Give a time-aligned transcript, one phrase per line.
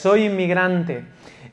[0.00, 1.04] soy inmigrante.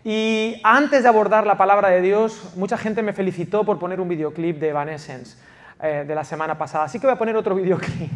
[0.05, 4.07] Y antes de abordar la palabra de Dios, mucha gente me felicitó por poner un
[4.07, 5.37] videoclip de Evanescence
[5.83, 6.85] eh, de la semana pasada.
[6.85, 8.09] Así que voy a poner otro videoclip.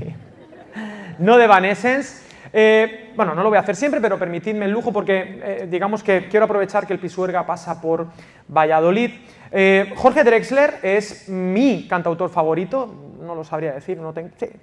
[1.20, 2.32] no de Evanescence.
[2.54, 6.02] Eh, bueno, no lo voy a hacer siempre, pero permitidme el lujo porque eh, digamos
[6.02, 8.08] que quiero aprovechar que el Pisuerga pasa por
[8.48, 9.12] Valladolid.
[9.98, 14.00] Jorge Drexler es mi cantautor favorito, no lo sabría decir,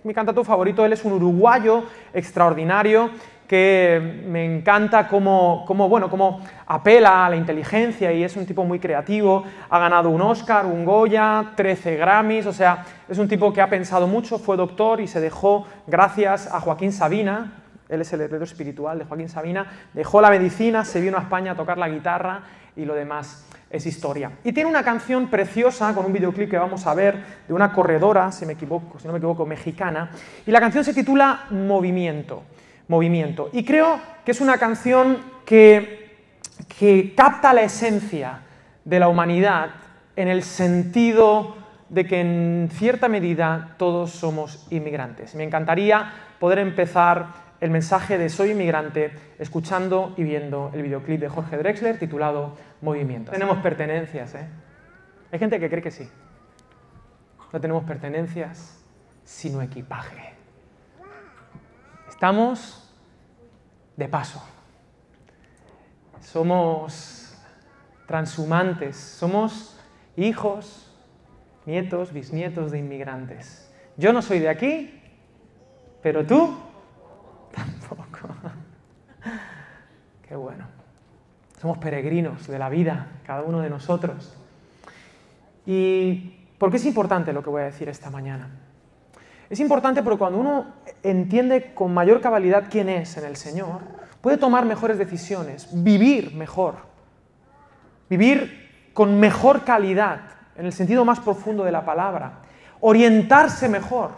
[0.02, 3.10] mi cantautor favorito, él es un uruguayo extraordinario
[3.48, 8.78] que me encanta cómo, bueno, cómo apela a la inteligencia y es un tipo muy
[8.78, 9.42] creativo.
[9.70, 13.70] Ha ganado un Oscar, un Goya, 13 Grammys, o sea, es un tipo que ha
[13.70, 17.54] pensado mucho, fue doctor y se dejó, gracias a Joaquín Sabina,
[17.88, 21.52] él es el heredero espiritual de Joaquín Sabina, dejó la medicina, se vino a España
[21.52, 22.42] a tocar la guitarra
[22.76, 24.32] y lo demás es historia.
[24.44, 27.16] Y tiene una canción preciosa con un videoclip que vamos a ver
[27.48, 30.10] de una corredora, si, me equivoco, si no me equivoco, mexicana,
[30.46, 32.42] y la canción se titula Movimiento
[32.88, 33.50] movimiento.
[33.52, 36.16] Y creo que es una canción que,
[36.78, 38.40] que capta la esencia
[38.84, 39.70] de la humanidad
[40.16, 41.56] en el sentido
[41.88, 45.34] de que en cierta medida todos somos inmigrantes.
[45.34, 51.28] Me encantaría poder empezar el mensaje de Soy inmigrante escuchando y viendo el videoclip de
[51.28, 53.32] Jorge Drexler titulado Movimiento.
[53.32, 54.48] Tenemos pertenencias, ¿eh?
[55.32, 56.08] Hay gente que cree que sí.
[57.52, 58.82] No tenemos pertenencias,
[59.24, 60.37] sino equipaje.
[62.18, 62.82] Estamos
[63.96, 64.42] de paso.
[66.20, 67.32] Somos
[68.08, 69.78] transhumantes, somos
[70.16, 70.92] hijos,
[71.64, 73.72] nietos, bisnietos de inmigrantes.
[73.96, 75.00] Yo no soy de aquí,
[76.02, 76.58] pero tú
[77.54, 78.34] tampoco.
[80.26, 80.66] Qué bueno.
[81.60, 84.36] Somos peregrinos de la vida, cada uno de nosotros.
[85.64, 88.67] ¿Y por qué es importante lo que voy a decir esta mañana?
[89.50, 90.66] Es importante porque cuando uno
[91.02, 93.80] entiende con mayor cabalidad quién es en el Señor,
[94.20, 96.76] puede tomar mejores decisiones, vivir mejor,
[98.10, 100.20] vivir con mejor calidad,
[100.56, 102.40] en el sentido más profundo de la palabra,
[102.80, 104.10] orientarse mejor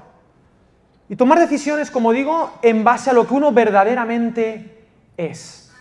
[1.08, 5.72] y tomar decisiones, como digo, en base a lo que uno verdaderamente es.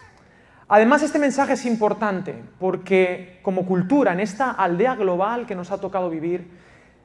[0.68, 5.80] Además, este mensaje es importante porque como cultura, en esta aldea global que nos ha
[5.80, 6.52] tocado vivir,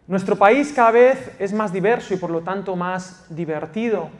[0.06, 4.10] nuestro país cada vez es más diverso y por lo tanto más divertido.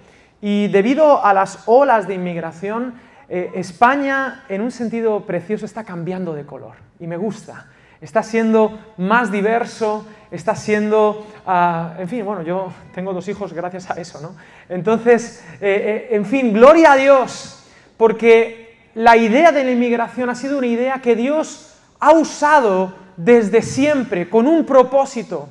[0.40, 2.94] Y debido a las olas de inmigración,
[3.28, 7.66] eh, España en un sentido precioso está cambiando de color y me gusta.
[8.00, 13.90] Está siendo más diverso, está siendo, ah, en fin, bueno, yo tengo dos hijos gracias
[13.90, 14.34] a eso, ¿no?
[14.68, 17.64] Entonces, eh, eh, en fin, gloria a Dios,
[17.96, 23.62] porque la idea de la inmigración ha sido una idea que Dios ha usado desde
[23.62, 25.48] siempre, con un propósito.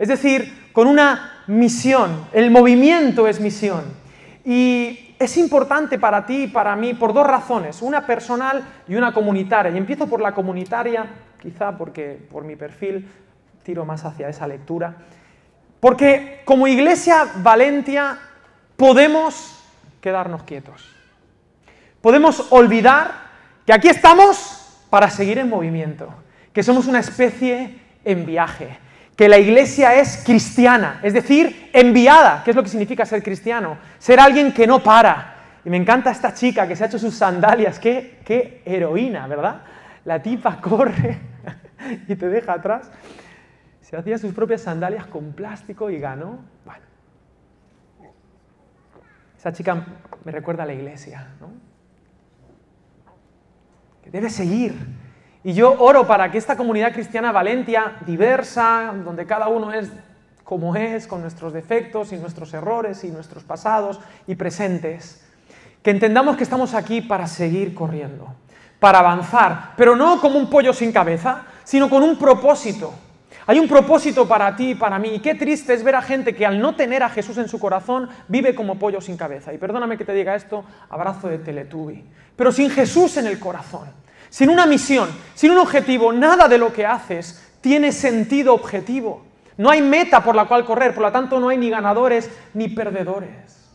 [0.00, 2.26] Es decir, con una misión.
[2.32, 3.84] El movimiento es misión.
[4.46, 9.12] Y es importante para ti y para mí por dos razones, una personal y una
[9.12, 9.70] comunitaria.
[9.70, 11.04] Y empiezo por la comunitaria,
[11.38, 13.06] quizá porque por mi perfil
[13.62, 14.96] tiro más hacia esa lectura.
[15.80, 18.18] Porque como iglesia Valentia
[18.78, 19.62] podemos
[20.00, 20.88] quedarnos quietos.
[22.00, 23.12] Podemos olvidar
[23.66, 26.08] que aquí estamos para seguir en movimiento,
[26.54, 28.78] que somos una especie en viaje,
[29.20, 32.42] que la iglesia es cristiana, es decir, enviada.
[32.42, 33.76] ¿Qué es lo que significa ser cristiano?
[33.98, 35.34] Ser alguien que no para.
[35.62, 39.60] Y me encanta esta chica que se ha hecho sus sandalias, qué, qué heroína, ¿verdad?
[40.06, 41.18] La tipa corre
[42.08, 42.90] y te deja atrás.
[43.82, 46.38] Se hacía sus propias sandalias con plástico y ganó.
[46.64, 46.86] Bueno,
[49.36, 49.84] esa chica
[50.24, 51.50] me recuerda a la iglesia, ¿no?
[54.02, 54.74] Que debe seguir
[55.42, 59.90] y yo oro para que esta comunidad cristiana Valentia, diversa, donde cada uno es
[60.44, 65.24] como es, con nuestros defectos y nuestros errores y nuestros pasados y presentes,
[65.82, 68.34] que entendamos que estamos aquí para seguir corriendo,
[68.78, 72.92] para avanzar, pero no como un pollo sin cabeza, sino con un propósito.
[73.46, 75.14] Hay un propósito para ti y para mí.
[75.14, 77.58] Y qué triste es ver a gente que al no tener a Jesús en su
[77.58, 79.52] corazón vive como pollo sin cabeza.
[79.54, 82.04] Y perdóname que te diga esto, abrazo de Teletubi.
[82.36, 83.88] Pero sin Jesús en el corazón
[84.30, 89.24] sin una misión, sin un objetivo, nada de lo que haces tiene sentido objetivo.
[89.58, 92.68] No hay meta por la cual correr, por lo tanto no hay ni ganadores ni
[92.68, 93.68] perdedores.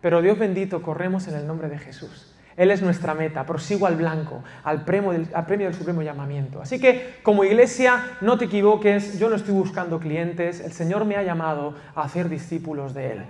[0.00, 2.30] Pero Dios bendito, corremos en el nombre de Jesús.
[2.56, 6.62] Él es nuestra meta, prosigo al blanco, al premio, del, al premio del supremo llamamiento.
[6.62, 11.16] Así que como iglesia, no te equivoques, yo no estoy buscando clientes, el Señor me
[11.16, 13.24] ha llamado a hacer discípulos de Él.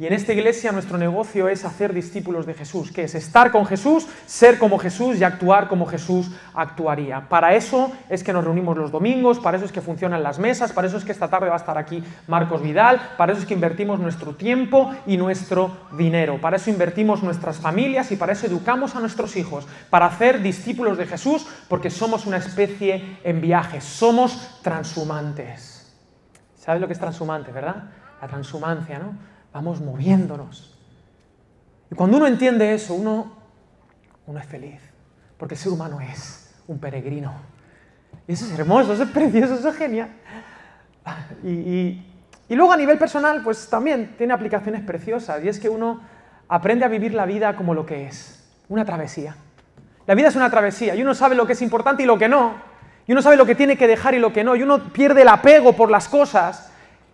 [0.00, 3.66] Y en esta iglesia nuestro negocio es hacer discípulos de Jesús, que es estar con
[3.66, 7.28] Jesús, ser como Jesús y actuar como Jesús actuaría.
[7.28, 10.72] Para eso es que nos reunimos los domingos, para eso es que funcionan las mesas,
[10.72, 13.46] para eso es que esta tarde va a estar aquí Marcos Vidal, para eso es
[13.46, 18.46] que invertimos nuestro tiempo y nuestro dinero, para eso invertimos nuestras familias y para eso
[18.46, 23.82] educamos a nuestros hijos, para hacer discípulos de Jesús, porque somos una especie en viaje,
[23.82, 25.94] somos transhumantes.
[26.56, 27.90] ¿Sabes lo que es transhumante, verdad?
[28.22, 29.29] La transhumancia, ¿no?
[29.52, 30.78] Vamos moviéndonos.
[31.90, 33.32] Y cuando uno entiende eso, uno,
[34.26, 34.80] uno es feliz,
[35.36, 37.32] porque el ser humano es un peregrino.
[38.28, 40.10] Y eso es hermoso, eso es precioso, eso es genial.
[41.42, 42.02] Y,
[42.48, 46.00] y luego a nivel personal, pues también tiene aplicaciones preciosas, y es que uno
[46.48, 49.36] aprende a vivir la vida como lo que es, una travesía.
[50.06, 52.28] La vida es una travesía, y uno sabe lo que es importante y lo que
[52.28, 52.54] no,
[53.06, 55.22] y uno sabe lo que tiene que dejar y lo que no, y uno pierde
[55.22, 56.72] el apego por las cosas,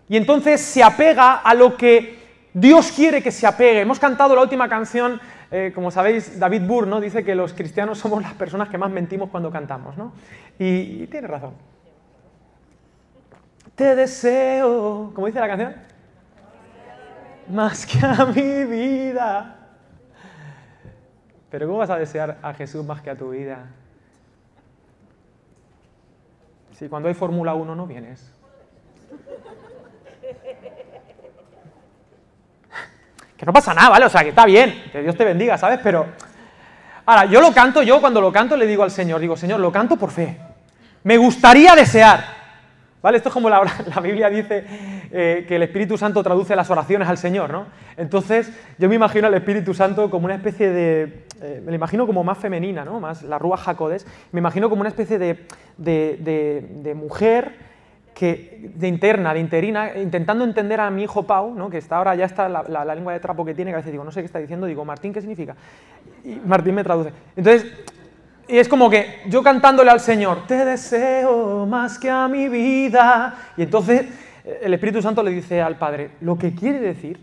[0.09, 2.16] y entonces se apega a lo que
[2.59, 3.83] Dios quiere que se apegue.
[3.83, 5.21] Hemos cantado la última canción,
[5.51, 7.03] eh, como sabéis, David Burr ¿no?
[7.03, 10.15] dice que los cristianos somos las personas que más mentimos cuando cantamos, ¿no?
[10.59, 11.53] Y, tiene razón.
[13.75, 15.75] Te deseo, ¿cómo dice la canción?
[17.51, 19.69] Más que a mi vida.
[21.51, 23.67] Pero ¿cómo vas a desear a Jesús más que a tu vida?
[26.73, 28.33] Si cuando hay Fórmula 1 no vienes.
[33.37, 34.07] Que no pasa nada, ¿vale?
[34.07, 35.79] O sea, que está bien, que Dios te bendiga, ¿sabes?
[35.83, 36.07] Pero,
[37.05, 39.71] ahora, yo lo canto, yo cuando lo canto le digo al Señor, digo, Señor, lo
[39.71, 40.39] canto por fe.
[41.03, 42.25] Me gustaría desear,
[43.03, 43.19] ¿vale?
[43.19, 43.63] Esto es como la,
[43.95, 44.65] la Biblia dice
[45.13, 47.67] eh, que el Espíritu Santo traduce las oraciones al Señor, ¿no?
[47.99, 52.07] Entonces, yo me imagino al Espíritu Santo como una especie de, eh, me lo imagino
[52.07, 53.01] como más femenina, ¿no?
[53.01, 55.47] Más la Rúa Jacodes, me imagino como una especie de,
[55.77, 57.76] de, de mujer
[58.17, 61.69] que, de interna, de interina, intentando entender a mi hijo Pau, ¿no?
[61.69, 64.05] que está ahora ya está la, lengua de trapo que tiene, que a veces digo,
[64.05, 65.55] no sé qué está diciendo, digo, Martín, ¿qué significa?
[66.25, 67.13] Y Martín me traduce.
[67.37, 67.71] Entonces,
[68.49, 73.35] y es como que yo cantándole al Señor, te deseo más que a mi vida.
[73.55, 74.07] Y entonces
[74.63, 77.21] el Espíritu Santo le dice al Padre, lo que quiere decir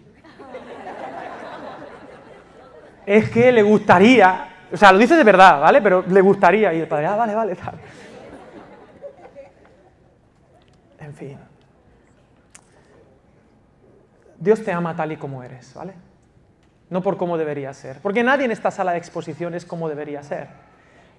[3.04, 5.82] es que le gustaría, o sea, lo dice de verdad, ¿vale?
[5.82, 6.72] Pero le gustaría.
[6.72, 7.80] Y el Padre, ah, vale, vale, tal.
[11.04, 11.38] En fin.
[14.40, 15.94] Dios te ama tal y como eres, ¿vale?
[16.90, 18.00] No por cómo debería ser.
[18.02, 20.48] Porque nadie en esta sala de exposición es como debería ser.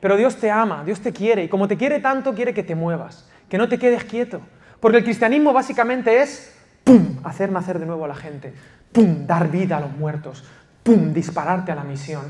[0.01, 1.45] Pero Dios te ama, Dios te quiere.
[1.45, 4.41] Y como te quiere tanto, quiere que te muevas, que no te quedes quieto.
[4.81, 6.55] Porque el cristianismo básicamente es,
[6.85, 8.55] ¡pum!, hacer nacer de nuevo a la gente.
[8.93, 10.45] ¡Pum!, dar vida a los muertos.
[10.83, 12.25] ¡Pum!, dispararte a la misión.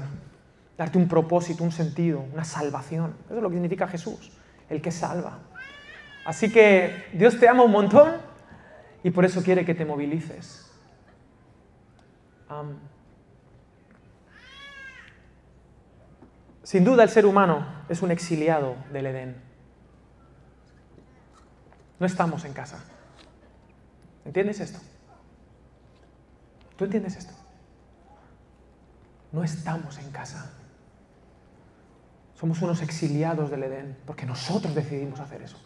[0.79, 3.15] Darte un propósito, un sentido, una salvación.
[3.27, 4.33] Eso es lo que significa Jesús,
[4.69, 5.39] el que salva.
[6.25, 8.15] Así que Dios te ama un montón
[9.03, 10.65] y por eso quiere que te movilices.
[16.62, 19.37] sin duda el ser humano es un exiliado del Edén.
[21.99, 22.85] No estamos en casa.
[24.25, 24.79] ¿Entiendes esto?
[26.77, 27.35] ¿Tú entiendes esto?
[29.32, 30.50] No estamos en casa.
[32.35, 35.59] Somos unos exiliados del Edén porque nosotros decidimos hacer eso.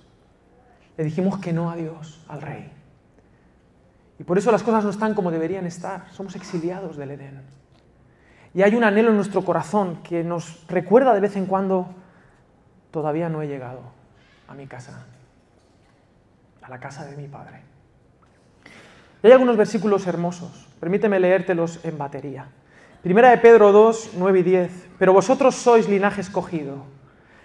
[0.99, 2.73] Le dijimos que no a Dios, al Rey.
[4.19, 6.11] Y por eso las cosas no están como deberían estar.
[6.11, 7.41] Somos exiliados del Edén.
[8.53, 11.89] Y hay un anhelo en nuestro corazón que nos recuerda de vez en cuando,
[12.91, 13.81] todavía no he llegado
[14.49, 15.07] a mi casa,
[16.63, 17.63] a la casa de mi Padre.
[19.23, 20.67] Hay algunos versículos hermosos.
[20.81, 22.49] Permíteme leértelos en batería.
[23.05, 24.89] Primera de Pedro 2, 9 y 10.
[24.99, 26.87] Pero vosotros sois linaje escogido,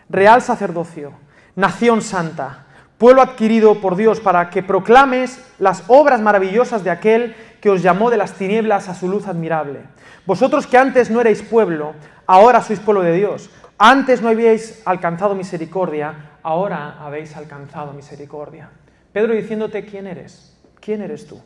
[0.09, 1.13] real sacerdocio,
[1.55, 2.65] nación santa
[2.97, 8.09] pueblo adquirido por Dios para que proclames las obras maravillosas de aquel que os llamó
[8.09, 9.81] de las tinieblas a su luz admirable.
[10.25, 11.93] Vosotros que antes no erais pueblo,
[12.27, 13.49] ahora sois pueblo de Dios.
[13.77, 18.69] Antes no habíais alcanzado misericordia, ahora habéis alcanzado misericordia.
[19.11, 21.41] Pedro diciéndote quién eres, quién eres tú.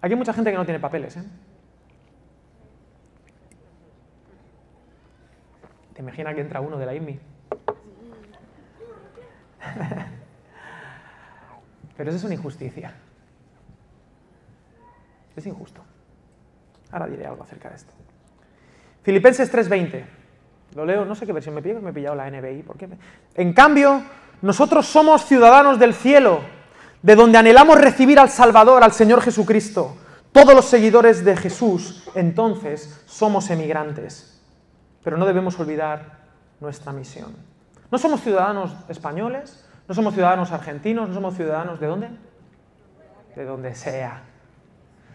[0.00, 1.16] Aquí hay mucha gente que no tiene papeles.
[1.16, 1.24] ¿eh?
[5.94, 7.18] ¿Te imaginas que entra uno de la IMI?
[11.96, 12.92] Pero eso es una injusticia.
[15.34, 15.82] Es injusto.
[16.92, 17.92] Ahora diré algo acerca de esto.
[19.02, 20.04] Filipenses 3:20.
[20.74, 22.62] Lo leo, no sé qué versión me pilla, me he pillado la NBI.
[22.62, 22.88] ¿por qué?
[23.34, 24.02] En cambio,
[24.42, 26.40] nosotros somos ciudadanos del cielo,
[27.02, 29.96] de donde anhelamos recibir al Salvador, al Señor Jesucristo.
[30.32, 34.42] Todos los seguidores de Jesús, entonces, somos emigrantes.
[35.02, 36.18] Pero no debemos olvidar
[36.60, 37.34] nuestra misión.
[37.90, 42.08] No somos ciudadanos españoles, no somos ciudadanos argentinos, no somos ciudadanos de dónde?
[43.36, 44.22] De donde sea.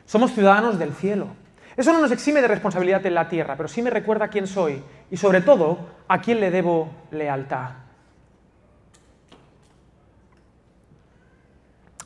[0.06, 1.28] Somos ciudadanos del cielo.
[1.76, 4.84] Eso no nos exime de responsabilidad en la tierra, pero sí me recuerda quién soy
[5.10, 7.72] y sobre todo a quién le debo lealtad.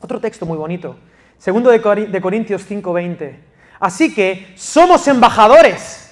[0.00, 0.96] Otro texto muy bonito,
[1.36, 3.40] segundo de Corintios 5:20.
[3.80, 6.05] Así que somos embajadores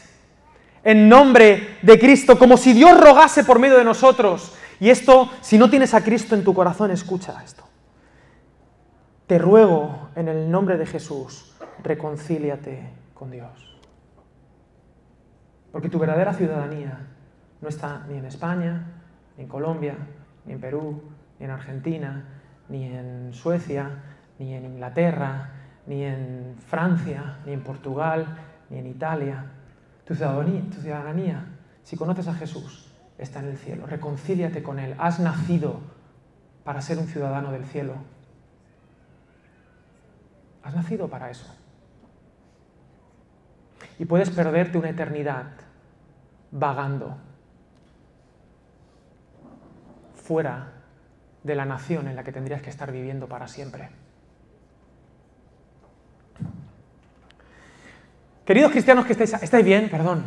[0.85, 4.55] en nombre de Cristo, como si Dios rogase por medio de nosotros.
[4.79, 7.64] Y esto, si no tienes a Cristo en tu corazón, escucha esto.
[9.26, 13.81] Te ruego en el nombre de Jesús, reconcíliate con Dios.
[15.73, 17.00] Porque tu verdadera ciudadanía
[17.62, 18.87] no está ni en España,
[19.37, 19.97] ni en Colombia,
[20.45, 21.03] ni en Perú,
[21.38, 22.25] ni en Argentina,
[22.69, 23.91] ni en Suecia,
[24.38, 25.50] ni en Inglaterra,
[25.87, 28.26] ni en Francia, ni en Portugal,
[28.69, 29.47] ni en Italia.
[30.05, 31.47] Tu ciudadanía,
[31.83, 33.87] si conoces a Jesús, está en el cielo.
[33.87, 34.95] Reconcíliate con Él.
[34.99, 35.81] Has nacido
[36.65, 37.95] para ser un ciudadano del cielo.
[40.63, 41.55] Has nacido para eso.
[43.99, 45.53] Y puedes perderte una eternidad
[46.51, 47.17] vagando
[50.15, 50.73] fuera
[51.43, 53.91] de la nación en la que tendrías que estar viviendo para siempre.
[58.45, 60.25] Queridos cristianos que estáis, estáis bien, perdón.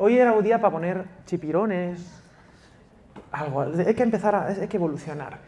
[0.00, 2.00] Hoy era un día para poner chipirones,
[3.30, 3.64] algo.
[3.86, 5.38] Hay que empezar, a, hay que evolucionar.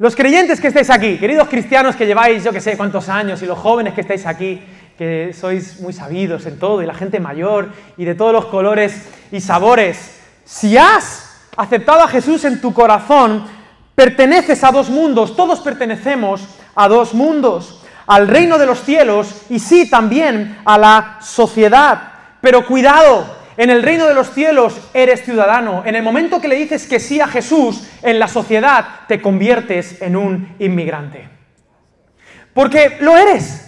[0.00, 3.46] Los creyentes que estáis aquí, queridos cristianos que lleváis yo que sé cuántos años, y
[3.46, 4.60] los jóvenes que estáis aquí,
[4.98, 9.08] que sois muy sabidos en todo, y la gente mayor, y de todos los colores
[9.30, 13.44] y sabores, si has aceptado a Jesús en tu corazón,
[13.94, 19.58] perteneces a dos mundos, todos pertenecemos a dos mundos, al reino de los cielos y
[19.58, 22.12] sí también a la sociedad.
[22.40, 25.82] Pero cuidado, en el reino de los cielos eres ciudadano.
[25.84, 30.00] En el momento que le dices que sí a Jesús, en la sociedad te conviertes
[30.00, 31.28] en un inmigrante.
[32.54, 33.66] Porque lo eres.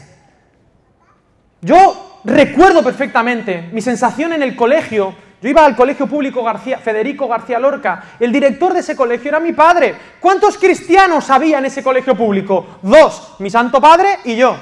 [1.61, 7.27] Yo recuerdo perfectamente mi sensación en el colegio yo iba al colegio público García, Federico
[7.27, 8.05] García Lorca.
[8.21, 9.97] El director de ese colegio era mi padre.
[10.21, 12.79] ¿Cuántos cristianos había en ese colegio público?
[12.81, 14.57] Dos, mi santo padre y yo.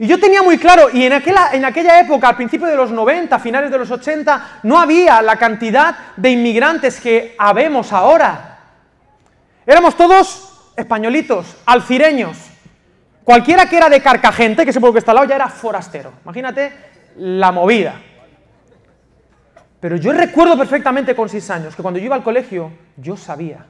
[0.00, 2.90] Y yo tenía muy claro, y en aquella, en aquella época, al principio de los
[2.90, 8.58] 90, finales de los 80, no había la cantidad de inmigrantes que habemos ahora.
[9.64, 12.36] Éramos todos españolitos, alcireños.
[13.22, 16.14] Cualquiera que era de Carcagente, que pueblo que está al lado, ya era forastero.
[16.24, 16.72] Imagínate
[17.16, 17.94] la movida.
[19.80, 23.64] Pero yo recuerdo perfectamente con seis años que cuando yo iba al colegio, yo sabía,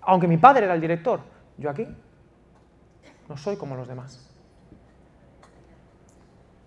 [0.00, 1.20] aunque mi padre era el director,
[1.58, 1.86] yo aquí
[3.28, 4.26] no soy como los demás.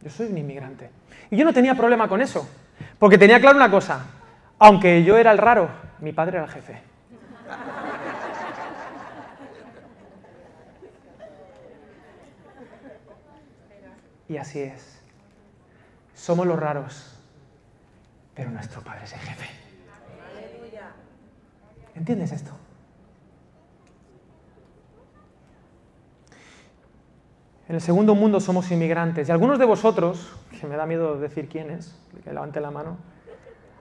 [0.03, 0.91] Yo soy un inmigrante.
[1.31, 2.48] Y yo no tenía problema con eso,
[3.00, 4.05] porque tenía claro una cosa,
[4.60, 5.69] aunque yo era el raro,
[6.00, 6.81] mi padre era el jefe.
[14.27, 15.01] Y así es.
[16.13, 17.18] Somos los raros
[18.39, 19.50] pero nuestro Padre es el jefe.
[21.93, 22.51] ¿Entiendes esto?
[27.67, 29.27] En el segundo mundo somos inmigrantes.
[29.27, 32.96] Y algunos de vosotros, que me da miedo decir quiénes, que levante la mano,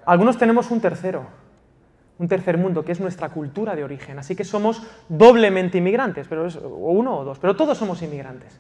[0.05, 1.25] algunos tenemos un tercero,
[2.19, 4.19] un tercer mundo, que es nuestra cultura de origen.
[4.19, 8.59] Así que somos doblemente inmigrantes, pero es uno o dos, pero todos somos inmigrantes.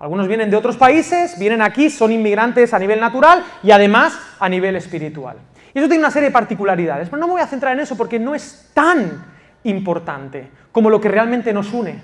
[0.00, 4.48] Algunos vienen de otros países, vienen aquí, son inmigrantes a nivel natural y además a
[4.48, 5.36] nivel espiritual.
[5.74, 7.96] Y eso tiene una serie de particularidades, pero no me voy a centrar en eso
[7.96, 9.24] porque no es tan
[9.64, 12.00] importante como lo que realmente nos une,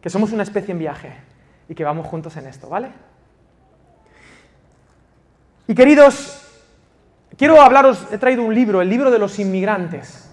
[0.00, 1.12] que somos una especie en viaje
[1.68, 2.88] y que vamos juntos en esto, ¿vale?
[5.66, 6.42] Y queridos,
[7.36, 10.30] quiero hablaros, he traído un libro, el libro de los inmigrantes.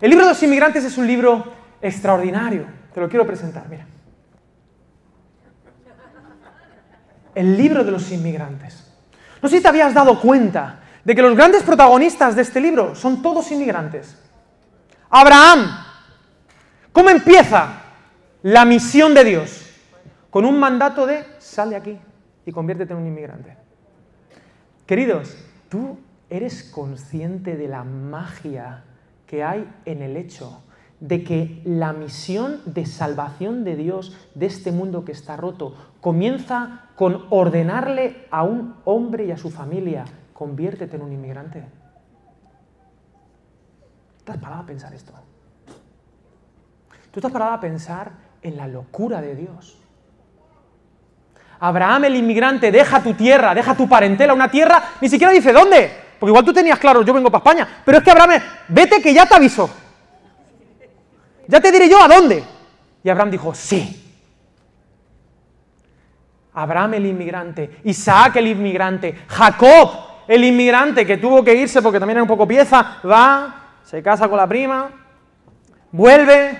[0.00, 3.86] El libro de los inmigrantes es un libro extraordinario, te lo quiero presentar, mira.
[7.34, 8.92] El libro de los inmigrantes.
[9.40, 12.94] No sé si te habías dado cuenta de que los grandes protagonistas de este libro
[12.94, 14.16] son todos inmigrantes.
[15.10, 15.66] Abraham,
[16.92, 17.82] ¿cómo empieza
[18.42, 19.68] la misión de Dios?
[20.30, 21.98] Con un mandato de sal de aquí
[22.46, 23.56] y conviértete en un inmigrante.
[24.86, 25.36] Queridos,
[25.68, 25.98] tú
[26.30, 28.84] eres consciente de la magia
[29.26, 30.62] que hay en el hecho
[31.02, 36.90] de que la misión de salvación de Dios de este mundo que está roto comienza
[36.94, 41.64] con ordenarle a un hombre y a su familia, conviértete en un inmigrante.
[44.24, 45.12] ¿Te has parado a pensar esto?
[47.10, 49.76] ¿Tú has parado a pensar en la locura de Dios?
[51.58, 55.90] Abraham el inmigrante deja tu tierra, deja tu parentela, una tierra, ni siquiera dice dónde,
[56.20, 59.12] porque igual tú tenías claro, yo vengo para España, pero es que Abraham, vete que
[59.12, 59.81] ya te aviso.
[61.52, 62.42] Ya te diré yo a dónde.
[63.04, 64.02] Y Abraham dijo, sí.
[66.54, 69.90] Abraham el inmigrante, Isaac el inmigrante, Jacob
[70.28, 74.28] el inmigrante que tuvo que irse porque también era un poco pieza, va, se casa
[74.28, 74.90] con la prima,
[75.90, 76.58] vuelve,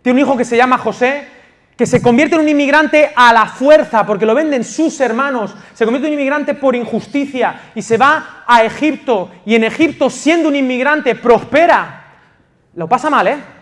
[0.00, 1.28] tiene un hijo que se llama José,
[1.76, 5.84] que se convierte en un inmigrante a la fuerza, porque lo venden sus hermanos, se
[5.84, 10.48] convierte en un inmigrante por injusticia y se va a Egipto, y en Egipto, siendo
[10.48, 11.98] un inmigrante, prospera.
[12.74, 13.61] Lo pasa mal, ¿eh?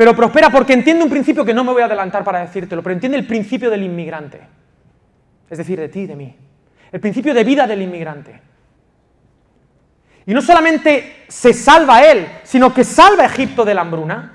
[0.00, 2.94] Pero prospera porque entiende un principio que no me voy a adelantar para decírtelo, pero
[2.94, 4.40] entiende el principio del inmigrante.
[5.50, 6.34] Es decir, de ti, de mí.
[6.90, 8.40] El principio de vida del inmigrante.
[10.24, 14.32] Y no solamente se salva él, sino que salva a Egipto de la hambruna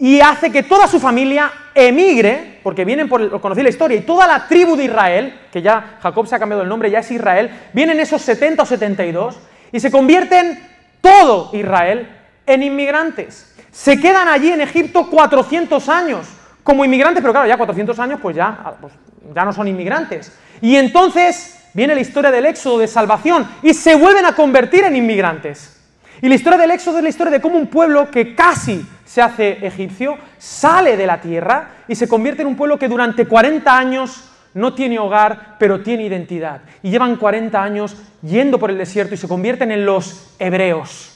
[0.00, 4.26] y hace que toda su familia emigre, porque vienen por, conocí la historia, y toda
[4.26, 7.52] la tribu de Israel, que ya Jacob se ha cambiado el nombre, ya es Israel,
[7.72, 9.38] vienen esos 70 o 72
[9.70, 10.58] y se convierten
[11.00, 12.13] todo Israel
[12.46, 13.54] en inmigrantes.
[13.70, 16.26] Se quedan allí en Egipto 400 años
[16.62, 18.92] como inmigrantes, pero claro, ya 400 años pues ya, pues
[19.34, 20.32] ya no son inmigrantes.
[20.60, 24.96] Y entonces viene la historia del éxodo de salvación y se vuelven a convertir en
[24.96, 25.80] inmigrantes.
[26.22, 29.20] Y la historia del éxodo es la historia de cómo un pueblo que casi se
[29.20, 33.76] hace egipcio sale de la tierra y se convierte en un pueblo que durante 40
[33.76, 36.62] años no tiene hogar, pero tiene identidad.
[36.82, 41.13] Y llevan 40 años yendo por el desierto y se convierten en los hebreos,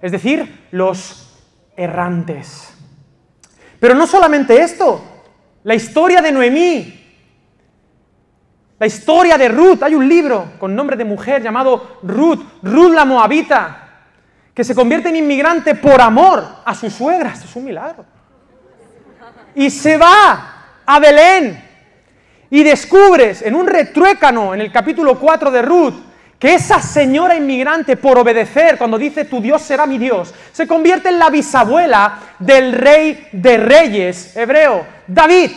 [0.00, 1.38] es decir, los
[1.76, 2.72] errantes.
[3.78, 5.02] Pero no solamente esto,
[5.64, 6.96] la historia de Noemí,
[8.78, 13.04] la historia de Ruth, hay un libro con nombre de mujer llamado Ruth, Ruth la
[13.04, 13.88] Moabita,
[14.54, 17.32] que se convierte en inmigrante por amor a su suegra.
[17.32, 18.04] Es un milagro.
[19.54, 21.62] Y se va a Belén
[22.50, 25.94] y descubres en un retruécano en el capítulo 4 de Ruth
[26.40, 31.10] que esa señora inmigrante, por obedecer, cuando dice tu Dios será mi Dios, se convierte
[31.10, 35.50] en la bisabuela del rey de reyes hebreo, David.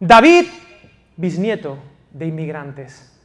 [0.00, 0.46] David,
[1.14, 1.76] bisnieto
[2.10, 3.20] de inmigrantes,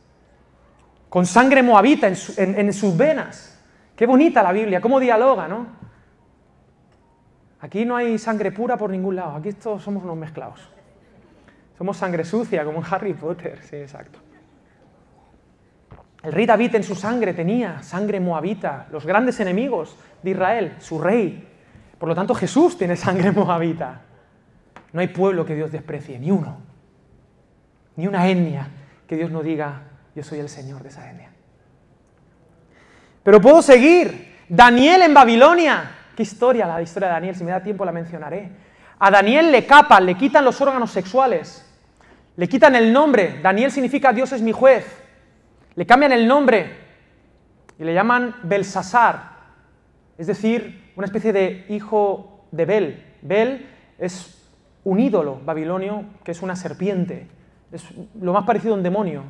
[1.07, 3.57] con sangre moabita en sus venas.
[3.95, 5.67] Qué bonita la Biblia, cómo dialoga, ¿no?
[7.61, 10.59] Aquí no hay sangre pura por ningún lado, aquí todos somos unos mezclados.
[11.77, 14.19] Somos sangre sucia, como en Harry Potter, sí, exacto.
[16.25, 20.99] El rey David en su sangre tenía sangre moabita, los grandes enemigos de Israel, su
[20.99, 21.47] rey.
[21.99, 24.01] Por lo tanto, Jesús tiene sangre moabita.
[24.91, 26.57] No hay pueblo que Dios desprecie, ni uno.
[27.97, 28.67] Ni una etnia
[29.07, 29.83] que Dios no diga,
[30.15, 31.29] yo soy el Señor de esa etnia.
[33.21, 34.33] Pero puedo seguir.
[34.49, 35.91] Daniel en Babilonia.
[36.15, 38.49] Qué historia la historia de Daniel, si me da tiempo la mencionaré.
[38.97, 41.71] A Daniel le capan, le quitan los órganos sexuales,
[42.35, 43.41] le quitan el nombre.
[43.43, 45.04] Daniel significa Dios es mi juez.
[45.75, 46.71] Le cambian el nombre
[47.77, 49.35] y le llaman Belsasar,
[50.17, 53.05] es decir, una especie de hijo de Bel.
[53.21, 54.49] Bel es
[54.83, 57.27] un ídolo babilonio que es una serpiente,
[57.71, 57.83] es
[58.19, 59.23] lo más parecido a un demonio.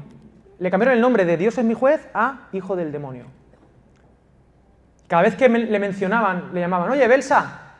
[0.60, 3.25] Le cambiaron el nombre de Dios es mi juez a hijo del demonio.
[5.08, 7.73] Cada vez que le mencionaban, le llamaban, oye, Belsa,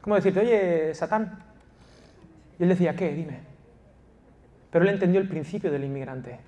[0.00, 0.40] ¿cómo decirte?
[0.40, 1.38] Oye, Satán.
[2.58, 3.12] Y él decía, ¿qué?
[3.12, 3.40] Dime.
[4.70, 6.38] Pero él entendió el principio del inmigrante.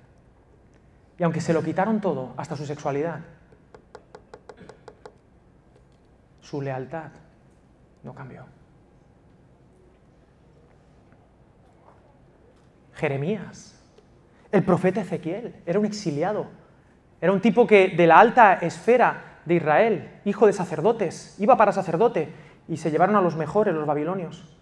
[1.19, 3.19] Y aunque se lo quitaron todo, hasta su sexualidad,
[6.39, 7.11] su lealtad
[8.03, 8.45] no cambió.
[12.93, 13.81] Jeremías,
[14.51, 16.47] el profeta Ezequiel, era un exiliado,
[17.19, 21.73] era un tipo que de la alta esfera de Israel, hijo de sacerdotes, iba para
[21.73, 22.33] sacerdote
[22.69, 24.57] y se llevaron a los mejores, los babilonios.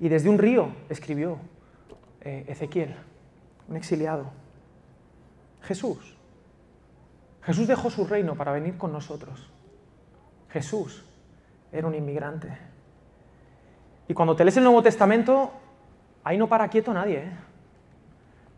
[0.00, 1.38] Y desde un río escribió
[2.20, 2.96] eh, Ezequiel,
[3.68, 4.47] un exiliado.
[5.62, 6.16] Jesús.
[7.42, 9.48] Jesús dejó su reino para venir con nosotros.
[10.50, 11.04] Jesús
[11.72, 12.56] era un inmigrante.
[14.06, 15.52] Y cuando te lees el Nuevo Testamento,
[16.24, 17.18] ahí no para quieto nadie.
[17.18, 17.32] ¿eh?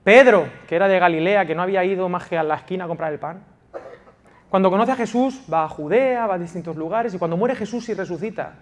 [0.05, 2.89] Pedro, que era de Galilea, que no había ido más que a la esquina a
[2.89, 3.45] comprar el pan,
[4.49, 7.89] cuando conoce a Jesús, va a Judea, va a distintos lugares, y cuando muere Jesús
[7.89, 8.55] y resucita,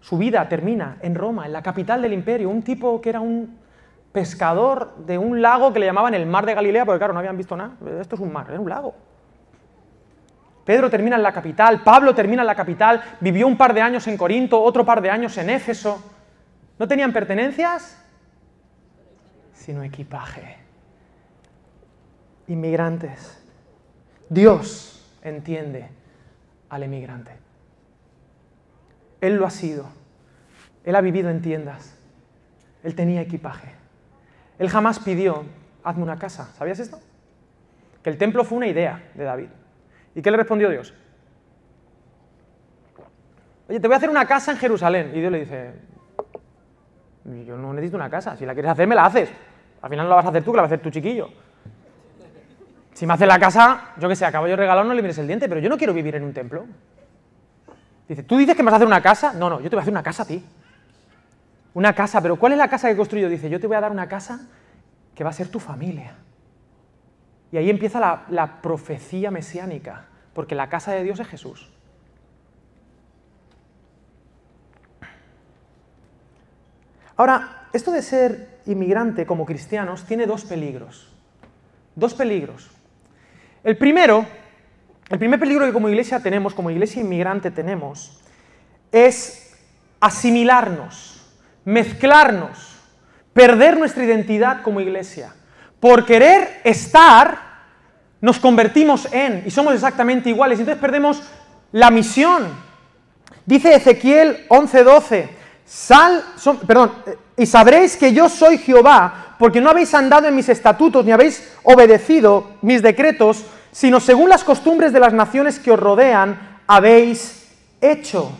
[0.00, 3.58] su vida termina en Roma, en la capital del imperio, un tipo que era un
[4.14, 7.36] pescador de un lago que le llamaban el mar de Galilea, porque claro, no habían
[7.36, 8.94] visto nada, esto es un mar, era un lago.
[10.64, 14.06] Pedro termina en la capital, Pablo termina en la capital, vivió un par de años
[14.06, 16.00] en Corinto, otro par de años en Éfeso.
[16.78, 18.00] ¿No tenían pertenencias?
[19.52, 20.58] Sino equipaje.
[22.46, 23.44] Inmigrantes.
[24.28, 25.88] Dios entiende
[26.68, 27.32] al emigrante.
[29.20, 29.88] Él lo ha sido.
[30.84, 31.98] Él ha vivido en tiendas.
[32.84, 33.83] Él tenía equipaje.
[34.58, 35.44] Él jamás pidió,
[35.82, 36.52] hazme una casa.
[36.56, 36.98] ¿Sabías esto?
[38.02, 39.48] Que el templo fue una idea de David.
[40.14, 40.94] ¿Y qué le respondió Dios?
[43.68, 45.10] Oye, te voy a hacer una casa en Jerusalén.
[45.14, 45.72] Y Dios le dice,
[47.46, 48.36] yo no necesito una casa.
[48.36, 49.30] Si la quieres hacer, me la haces.
[49.80, 51.28] Al final no la vas a hacer tú, que la va a hacer tu chiquillo.
[52.92, 55.26] Si me hace la casa, yo que sé, acabo yo regalado, no le mires el
[55.26, 56.66] diente, pero yo no quiero vivir en un templo.
[58.08, 59.32] Dice, ¿tú dices que me vas a hacer una casa?
[59.32, 60.44] No, no, yo te voy a hacer una casa a ti.
[61.74, 63.28] Una casa, pero ¿cuál es la casa que construyo?
[63.28, 64.48] Dice, yo te voy a dar una casa
[65.14, 66.16] que va a ser tu familia.
[67.50, 71.70] Y ahí empieza la, la profecía mesiánica, porque la casa de Dios es Jesús.
[77.16, 81.12] Ahora, esto de ser inmigrante como cristianos tiene dos peligros.
[81.94, 82.70] Dos peligros.
[83.62, 84.26] El primero,
[85.10, 88.20] el primer peligro que como iglesia tenemos, como iglesia inmigrante tenemos,
[88.90, 89.56] es
[90.00, 91.13] asimilarnos,
[91.64, 92.76] mezclarnos,
[93.32, 95.34] perder nuestra identidad como iglesia.
[95.80, 97.38] Por querer estar,
[98.20, 101.22] nos convertimos en, y somos exactamente iguales, y entonces perdemos
[101.72, 102.48] la misión.
[103.46, 105.28] Dice Ezequiel 11:12,
[105.66, 106.22] Sal,
[106.66, 111.04] perdón, eh, y sabréis que yo soy Jehová, porque no habéis andado en mis estatutos
[111.04, 116.60] ni habéis obedecido mis decretos, sino según las costumbres de las naciones que os rodean
[116.66, 117.48] habéis
[117.80, 118.30] hecho.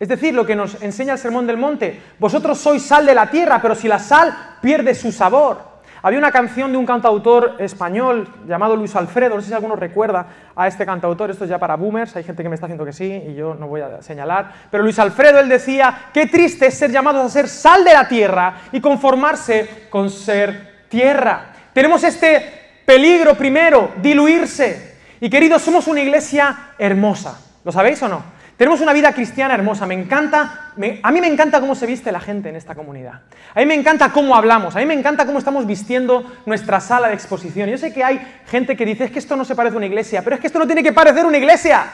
[0.00, 3.30] Es decir, lo que nos enseña el Sermón del Monte, vosotros sois sal de la
[3.30, 5.58] tierra, pero si la sal pierde su sabor,
[6.00, 10.26] había una canción de un cantautor español llamado Luis Alfredo, no sé si alguno recuerda
[10.56, 12.94] a este cantautor, esto es ya para boomers, hay gente que me está diciendo que
[12.94, 16.78] sí y yo no voy a señalar, pero Luis Alfredo él decía, qué triste es
[16.78, 21.52] ser llamados a ser sal de la tierra y conformarse con ser tierra.
[21.74, 24.96] Tenemos este peligro primero, diluirse.
[25.20, 28.39] Y queridos, somos una iglesia hermosa, ¿lo sabéis o no?
[28.60, 32.20] Tenemos una vida cristiana hermosa, me encanta, a mí me encanta cómo se viste la
[32.20, 33.22] gente en esta comunidad.
[33.54, 37.08] A mí me encanta cómo hablamos, a mí me encanta cómo estamos vistiendo nuestra sala
[37.08, 37.70] de exposición.
[37.70, 39.86] Yo sé que hay gente que dice, es que esto no se parece a una
[39.86, 41.86] iglesia, pero es que esto no tiene que parecer una iglesia.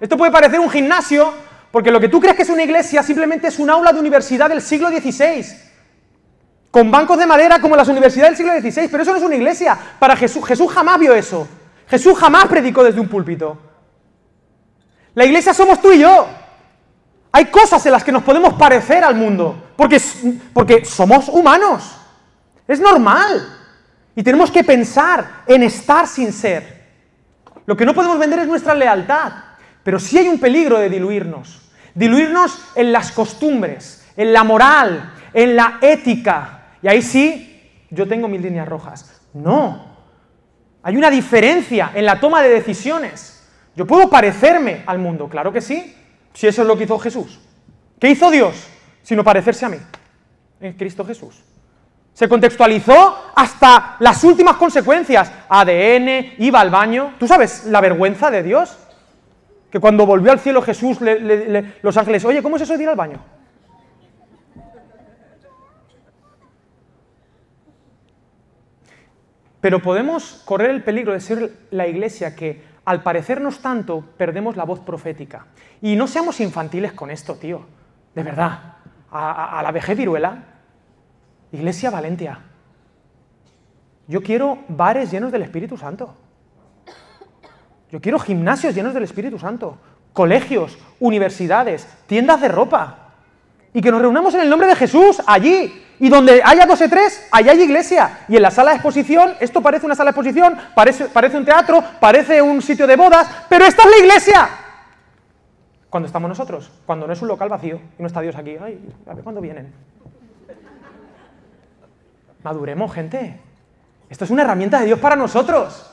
[0.00, 1.32] Esto puede parecer un gimnasio,
[1.70, 4.48] porque lo que tú crees que es una iglesia simplemente es un aula de universidad
[4.48, 5.46] del siglo XVI.
[6.72, 9.36] Con bancos de madera como las universidades del siglo XVI, pero eso no es una
[9.36, 9.78] iglesia.
[10.00, 11.46] Para Jesús, Jesús jamás vio eso.
[11.88, 13.69] Jesús jamás predicó desde un púlpito.
[15.14, 16.26] La iglesia somos tú y yo.
[17.32, 20.00] Hay cosas en las que nos podemos parecer al mundo, porque,
[20.52, 21.96] porque somos humanos.
[22.66, 23.56] Es normal.
[24.14, 26.88] Y tenemos que pensar en estar sin ser.
[27.66, 29.32] Lo que no podemos vender es nuestra lealtad.
[29.82, 31.70] Pero sí hay un peligro de diluirnos.
[31.94, 36.74] Diluirnos en las costumbres, en la moral, en la ética.
[36.82, 39.20] Y ahí sí, yo tengo mis líneas rojas.
[39.32, 39.96] No.
[40.82, 43.39] Hay una diferencia en la toma de decisiones.
[43.76, 45.94] Yo puedo parecerme al mundo, claro que sí,
[46.34, 47.40] si eso es lo que hizo Jesús.
[47.98, 48.68] ¿Qué hizo Dios?
[49.02, 49.78] Sino parecerse a mí,
[50.60, 51.42] en Cristo Jesús.
[52.12, 55.32] Se contextualizó hasta las últimas consecuencias.
[55.48, 57.14] ADN, iba al baño.
[57.18, 58.76] ¿Tú sabes la vergüenza de Dios?
[59.70, 62.96] Que cuando volvió al cielo Jesús, los ángeles, oye, ¿cómo es eso de ir al
[62.96, 63.24] baño?
[69.60, 74.64] Pero podemos correr el peligro de ser la iglesia que al parecernos tanto, perdemos la
[74.64, 75.46] voz profética.
[75.82, 77.62] Y no seamos infantiles con esto, tío.
[78.14, 78.74] De verdad.
[79.10, 80.44] A, la vejez viruela.
[81.52, 82.40] Iglesia Valentia.
[84.06, 86.14] Yo quiero bares llenos del Espíritu Santo.
[87.90, 89.78] Yo quiero gimnasios llenos del Espíritu Santo.
[90.12, 93.12] Colegios, universidades, tiendas de ropa.
[93.72, 96.88] Y que nos reunamos en el nombre de Jesús allí, y donde haya dos o
[96.88, 98.20] tres, allá hay iglesia.
[98.26, 101.44] Y en la sala de exposición, esto parece una sala de exposición, parece, parece un
[101.44, 104.48] teatro, parece un sitio de bodas, pero esta es la iglesia.
[105.90, 108.56] Cuando estamos nosotros, cuando no es un local vacío y no está Dios aquí.
[108.62, 109.74] Ay, a ver cuándo vienen.
[112.42, 113.38] Maduremos, gente.
[114.08, 115.92] Esto es una herramienta de Dios para nosotros.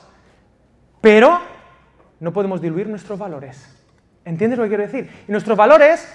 [1.02, 1.40] Pero
[2.22, 3.76] no podemos diluir nuestros valores.
[4.24, 5.12] ¿Entiendes lo que quiero decir?
[5.28, 6.08] Y nuestros valores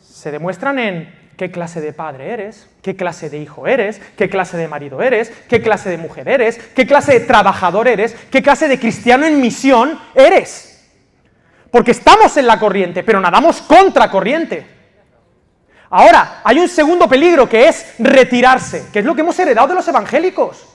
[0.00, 4.56] se demuestran en qué clase de padre eres, qué clase de hijo eres, qué clase
[4.56, 8.68] de marido eres, qué clase de mujer eres, qué clase de trabajador eres, qué clase
[8.68, 10.90] de cristiano en misión eres.
[11.70, 14.66] Porque estamos en la corriente, pero nadamos contra corriente.
[15.90, 19.74] Ahora, hay un segundo peligro que es retirarse, que es lo que hemos heredado de
[19.74, 20.66] los evangélicos.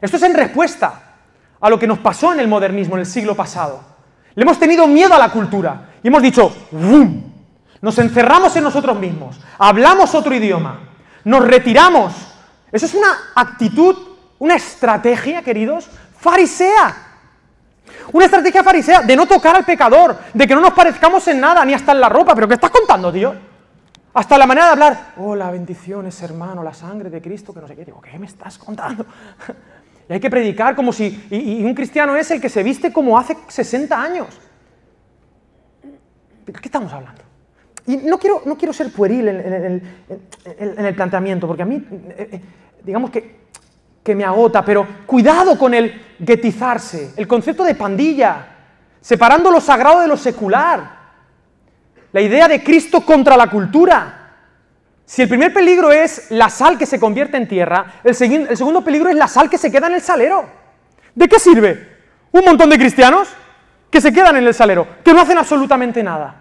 [0.00, 1.16] Esto es en respuesta
[1.60, 3.82] a lo que nos pasó en el modernismo en el siglo pasado.
[4.34, 7.29] Le hemos tenido miedo a la cultura y hemos dicho, ¡bum!
[7.80, 10.80] Nos encerramos en nosotros mismos, hablamos otro idioma,
[11.24, 12.14] nos retiramos.
[12.70, 13.96] Eso es una actitud,
[14.38, 15.88] una estrategia, queridos,
[16.18, 17.06] farisea.
[18.12, 21.64] Una estrategia farisea de no tocar al pecador, de que no nos parezcamos en nada,
[21.64, 22.34] ni hasta en la ropa.
[22.34, 23.34] ¿Pero qué estás contando, tío?
[24.12, 27.76] Hasta la manera de hablar, hola, bendiciones, hermano, la sangre de Cristo, que no sé
[27.76, 27.84] qué.
[27.84, 29.06] Digo, ¿qué me estás contando?
[30.08, 31.28] y hay que predicar como si...
[31.30, 34.28] Y, y, un cristiano es el que se viste como hace 60 años.
[36.44, 37.29] ¿De qué estamos hablando?
[37.86, 39.82] Y no quiero, no quiero ser pueril en,
[40.78, 42.40] el planteamiento, porque a mí, eh, eh,
[42.84, 43.40] digamos que
[44.02, 48.46] que me agota, pero cuidado con el guetizarse, el concepto de pandilla,
[49.00, 50.98] separando lo sagrado de lo secular,
[52.12, 54.16] la idea de Cristo contra la cultura.
[55.04, 58.10] Si el primer peligro es la sal que se convierte en tierra, el,
[58.48, 60.48] el segundo peligro es la sal que se queda en el salero.
[61.14, 61.98] ¿De qué sirve?
[62.32, 63.28] Un montón de cristianos
[63.90, 66.39] que se quedan en el salero, que no hacen absolutamente nada.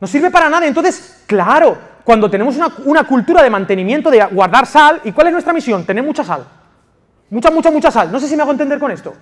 [0.00, 0.66] No sirve para nada.
[0.66, 5.52] Entonces, claro, cuando tenemos una, cultura de mantenimiento, de guardar sal, ¿y cuál es nuestra
[5.52, 5.84] misión?
[5.84, 6.44] Tener mucha sal.
[7.30, 8.12] Mucha, mucha, mucha sal.
[8.12, 9.14] No sé si me hago entender con esto.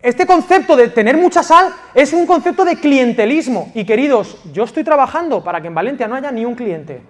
[0.00, 3.70] Este concepto de tener mucha sal es un concepto de clientelismo.
[3.74, 7.02] Y queridos, yo estoy trabajando para que en Valencia no haya ni un cliente.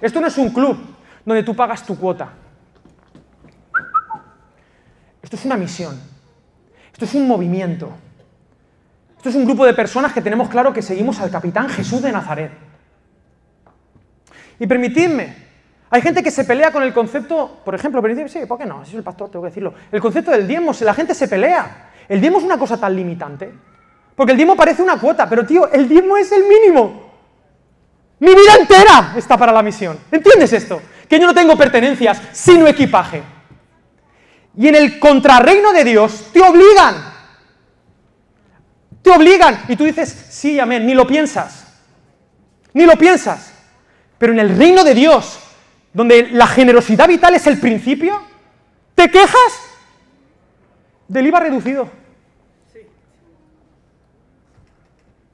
[0.00, 0.76] Esto no es un club
[1.24, 2.30] donde tú pagas tu cuota.
[5.22, 5.98] Esto es una misión.
[6.92, 7.90] Esto es un movimiento.
[9.26, 12.12] Esto es un grupo de personas que tenemos claro que seguimos al capitán Jesús de
[12.12, 12.52] Nazaret.
[14.60, 15.34] Y permitidme,
[15.90, 18.84] hay gente que se pelea con el concepto, por ejemplo, permitidme, sí, ¿por qué no?
[18.84, 19.74] Si soy el pastor, tengo que decirlo.
[19.90, 21.90] El concepto del diezmo, la gente se pelea.
[22.08, 23.52] ¿El diezmo es una cosa tan limitante?
[24.14, 27.10] Porque el diezmo parece una cuota, pero tío, el diezmo es el mínimo.
[28.20, 29.98] Mi vida entera está para la misión.
[30.12, 30.80] ¿Entiendes esto?
[31.08, 33.24] Que yo no tengo pertenencias, sino equipaje.
[34.56, 37.15] Y en el contrarreino de Dios te obligan.
[39.06, 39.56] Te obligan.
[39.68, 41.64] Y tú dices, sí, amén, ni lo piensas.
[42.74, 43.52] Ni lo piensas.
[44.18, 45.38] Pero en el reino de Dios,
[45.92, 48.20] donde la generosidad vital es el principio,
[48.96, 49.60] ¿te quejas?
[51.06, 51.88] Del IVA reducido.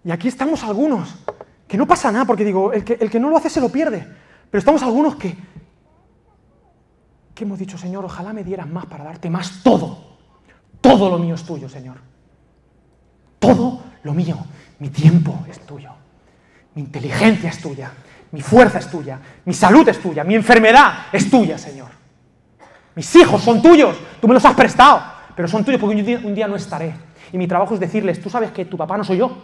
[0.04, 1.14] Y aquí estamos algunos,
[1.66, 3.70] que no pasa nada, porque digo, el que, el que no lo hace se lo
[3.70, 4.06] pierde.
[4.50, 5.34] Pero estamos algunos que,
[7.34, 10.18] que hemos dicho, Señor, ojalá me dieras más para darte más todo.
[10.82, 12.11] Todo lo mío es tuyo, Señor.
[13.42, 14.38] Todo lo mío.
[14.78, 15.90] Mi tiempo es tuyo.
[16.74, 17.92] Mi inteligencia es tuya
[18.32, 21.88] mi fuerza es tuya, mi salud es tuya, mi enfermedad es tuya, Señor.
[22.94, 25.02] Mis hijos son tuyos, tú me los has prestado,
[25.36, 26.94] pero son tuyos porque un día, no estaré.
[27.30, 29.36] Y mi trabajo es decirles, tú sabes que tu papá no soy yo.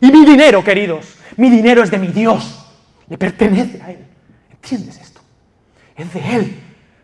[0.00, 2.64] Y mi dinero, queridos, mi dinero es de mi Dios,
[3.08, 4.06] le pertenece a Él.
[4.50, 5.20] ¿Entiendes esto?
[5.96, 6.60] Es de Él,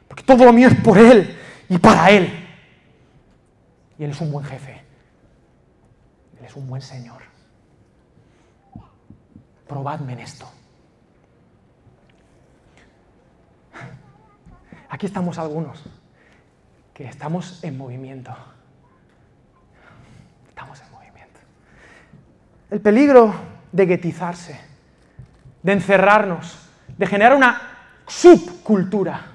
[0.07, 1.37] porque todo lo mío es por Él
[1.69, 2.31] y para Él.
[3.99, 4.83] Y Él es un buen jefe
[6.45, 7.23] es un buen Señor.
[9.67, 10.51] Probadme en esto.
[14.89, 15.83] Aquí estamos algunos
[16.93, 18.35] que estamos en movimiento.
[20.49, 21.41] Estamos en movimiento.
[22.71, 23.35] El peligro
[23.73, 24.61] de guetizarse,
[25.63, 27.63] de encerrarnos, de generar una
[28.07, 29.32] subcultura.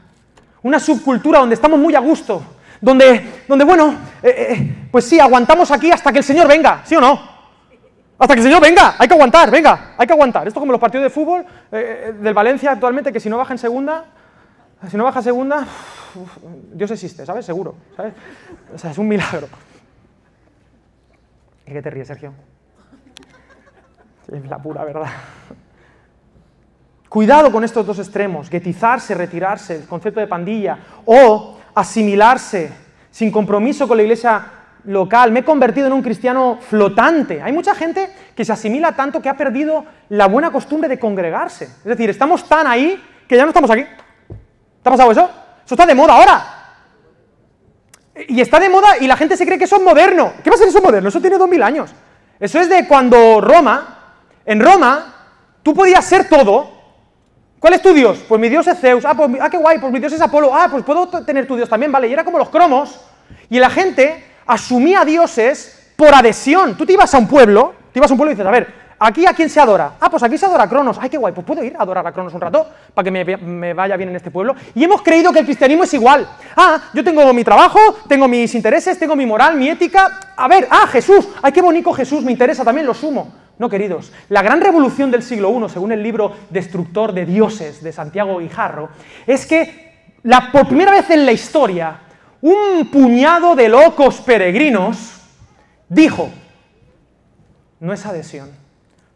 [0.67, 2.43] Una subcultura donde estamos muy a gusto,
[2.81, 6.93] donde, donde bueno, eh, eh, pues sí, aguantamos aquí hasta que el Señor venga, ¿sí
[6.93, 7.17] o no?
[8.19, 10.45] Hasta que el Señor venga, hay que aguantar, venga, hay que aguantar.
[10.45, 13.59] Esto como los partidos de fútbol eh, del Valencia actualmente, que si no baja en
[13.59, 14.07] segunda,
[14.91, 15.65] si no baja segunda,
[16.73, 17.45] Dios existe, ¿sabes?
[17.45, 18.13] Seguro, ¿sabes?
[18.75, 19.47] O sea, es un milagro.
[21.65, 22.33] ¿Y qué te ríes, Sergio?
[24.29, 25.07] Es la pura verdad.
[27.09, 32.71] Cuidado con estos dos extremos, guetizarse, retirarse, el concepto de pandilla, o asimilarse,
[33.09, 34.45] sin compromiso con la iglesia
[34.83, 35.31] local.
[35.31, 37.41] Me he convertido en un cristiano flotante.
[37.41, 41.65] Hay mucha gente que se asimila tanto que ha perdido la buena costumbre de congregarse.
[41.65, 43.83] Es decir, estamos tan ahí que ya no estamos aquí.
[43.83, 45.29] ¿Te ha pasado eso?
[45.65, 46.53] Eso está de moda ahora.
[48.27, 50.33] Y está de moda y la gente se cree que eso es moderno.
[50.43, 51.09] ¿Qué va a ser eso moderno?
[51.09, 51.91] Eso tiene dos mil años.
[52.39, 54.15] Eso es de cuando Roma,
[54.45, 55.13] en Roma,
[55.63, 56.76] tú podías ser todo,
[57.59, 58.19] ¿Cuál es tu dios?
[58.27, 59.03] Pues mi dios es Zeus.
[59.03, 60.53] Ah, pues, ah, qué guay, pues mi dios es Apolo.
[60.53, 62.07] Ah, pues puedo tener tu dios también, vale.
[62.07, 62.99] Y era como los cromos.
[63.49, 66.77] Y la gente asumía dioses por adhesión.
[66.77, 68.67] Tú te ibas a un pueblo, te ibas a un pueblo y dices, a ver,
[68.99, 69.93] ¿aquí a quién se adora?
[69.99, 70.97] Ah, pues aquí se adora a Cronos.
[71.01, 73.73] Ay, qué guay, pues puedo ir a adorar a Cronos un rato para que me,
[73.73, 74.55] vaya bien en este pueblo.
[74.75, 76.27] Y hemos creído que el cristianismo es igual.
[76.55, 80.19] Ah, yo tengo mi trabajo, tengo mis intereses, tengo mi moral, mi ética.
[80.35, 81.27] A ver, ah, Jesús.
[81.41, 83.46] Ay, qué bonito Jesús, me interesa también, lo sumo.
[83.59, 87.91] No, queridos, la gran revolución del siglo I, según el libro Destructor de Dioses de
[87.91, 88.89] Santiago Guijarro,
[89.25, 89.87] es que
[90.51, 92.01] por primera vez en la historia,
[92.41, 95.21] un puñado de locos peregrinos
[95.89, 96.29] dijo,
[97.79, 98.51] no es adhesión,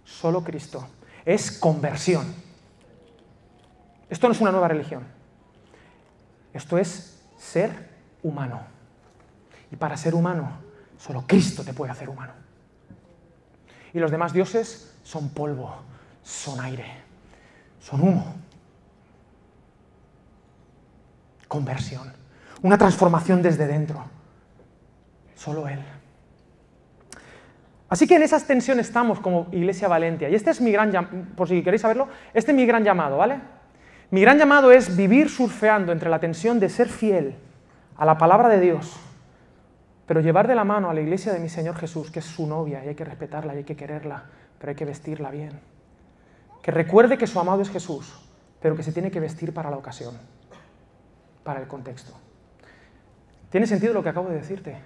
[0.04, 0.88] solo Cristo,
[1.24, 2.34] es conversión.
[4.10, 5.04] Esto no es una nueva religión,
[6.52, 7.90] esto es ser
[8.24, 8.62] humano.
[9.72, 10.52] Y para ser humano,
[10.98, 12.41] solo Cristo te puede hacer humano.
[13.94, 15.76] Y los demás dioses son polvo,
[16.24, 16.86] son aire,
[17.80, 18.36] son humo.
[21.48, 22.12] Conversión,
[22.62, 24.04] una transformación desde dentro.
[25.36, 25.80] Solo Él.
[27.90, 30.30] Así que en esas tensiones estamos como Iglesia Valentia.
[30.30, 30.92] Y este es mi gran
[31.36, 33.40] por si queréis saberlo, este es mi gran llamado, ¿vale?
[34.12, 37.36] Mi gran llamado es vivir surfeando entre la tensión de ser fiel
[37.98, 38.96] a la palabra de Dios,
[40.12, 42.46] pero llevar de la mano a la iglesia de mi Señor Jesús, que es su
[42.46, 44.26] novia, y hay que respetarla y hay que quererla,
[44.60, 45.58] pero hay que vestirla bien.
[46.62, 48.14] Que recuerde que su amado es Jesús,
[48.60, 50.14] pero que se tiene que vestir para la ocasión,
[51.46, 52.12] para el contexto.
[53.52, 54.82] ¿Tiene sentido lo que acabo de decirte?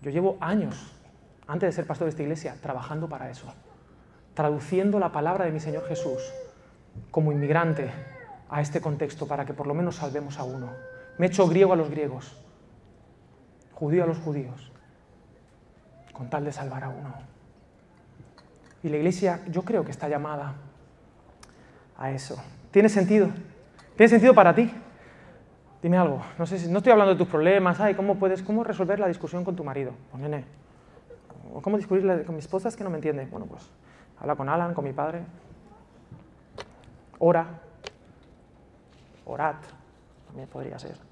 [0.00, 0.90] Yo llevo años,
[1.46, 3.52] antes de ser pastor de esta iglesia, trabajando para eso,
[4.32, 6.32] traduciendo la palabra de mi Señor Jesús
[7.10, 7.90] como inmigrante
[8.48, 10.70] a este contexto para que por lo menos salvemos a uno.
[11.18, 12.39] Me he hecho griego a los griegos,
[13.80, 14.70] judío a los judíos,
[16.12, 17.14] con tal de salvar a uno.
[18.82, 20.54] Y la iglesia yo creo que está llamada
[21.96, 22.36] a eso.
[22.70, 23.28] ¿Tiene sentido?
[23.96, 24.70] ¿Tiene sentido para ti?
[25.82, 26.22] Dime algo.
[26.38, 27.80] No, sé si, no estoy hablando de tus problemas.
[27.80, 29.92] Ay, ¿cómo puedes cómo resolver la discusión con tu marido?
[30.10, 30.44] Pues, nene.
[31.54, 33.26] ¿O cómo discutir con mi esposa es que no me entiende?
[33.30, 33.70] Bueno, pues
[34.18, 35.22] habla con Alan, con mi padre.
[37.18, 37.46] Ora.
[39.24, 39.56] Orad.
[40.26, 41.09] También podría ser.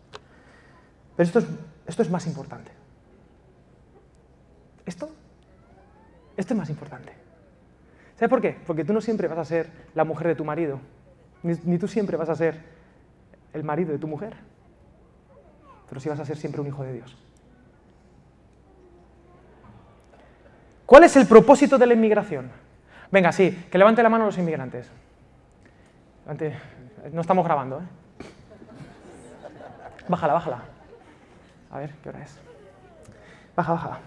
[1.18, 1.46] Pero esto es,
[1.88, 2.70] esto es más importante.
[4.86, 5.10] Esto,
[6.36, 7.12] esto es más importante.
[8.14, 8.56] ¿Sabes por qué?
[8.64, 10.78] Porque tú no siempre vas a ser la mujer de tu marido,
[11.42, 12.62] ni, tú siempre vas a ser
[13.52, 14.36] el marido de tu mujer,
[15.88, 17.16] pero sí vas a ser siempre un hijo de Dios.
[20.86, 22.48] ¿Cuál es el propósito de la inmigración?
[23.10, 24.88] Venga, sí, que levante la mano los inmigrantes.
[27.12, 28.24] No estamos grabando, ¿eh?
[30.06, 30.77] Bájala, bájala.
[31.70, 32.38] A ver, ¿qué hora es?
[33.54, 33.98] Baja, baja.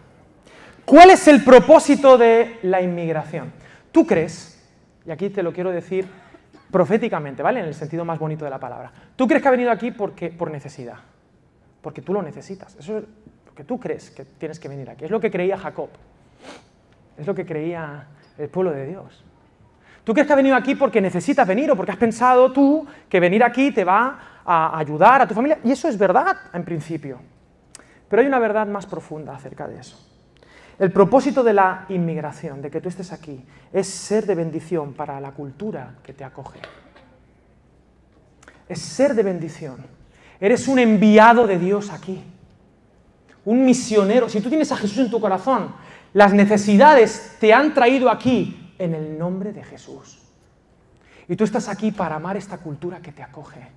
[0.86, 3.52] ¿Cuál es el propósito de la inmigración?
[3.92, 4.62] ¿Tú crees,
[5.06, 6.08] y aquí te lo quiero decir
[6.72, 7.60] proféticamente, ¿vale?
[7.60, 8.92] En el sentido más bonito de la palabra.
[9.16, 10.96] ¿Tú crees que ha venido aquí porque, por necesidad?
[11.82, 12.76] Porque tú lo necesitas.
[12.78, 13.04] Eso es
[13.46, 15.06] lo que tú crees que tienes que venir aquí.
[15.06, 15.90] Es lo que creía Jacob.
[17.18, 19.24] Es lo que creía el pueblo de Dios.
[20.04, 23.20] ¿Tú crees que ha venido aquí porque necesitas venir o porque has pensado tú que
[23.20, 25.60] venir aquí te va a ayudar a tu familia?
[25.64, 27.20] Y eso es verdad en principio.
[28.12, 29.98] Pero hay una verdad más profunda acerca de eso.
[30.78, 35.22] El propósito de la inmigración, de que tú estés aquí, es ser de bendición para
[35.22, 36.60] la cultura que te acoge.
[38.68, 39.78] Es ser de bendición.
[40.42, 42.22] Eres un enviado de Dios aquí.
[43.46, 44.28] Un misionero.
[44.28, 45.74] Si tú tienes a Jesús en tu corazón,
[46.14, 50.20] las necesidades te han traído aquí en el nombre de Jesús.
[51.30, 53.70] Y tú estás aquí para amar esta cultura que te acoge,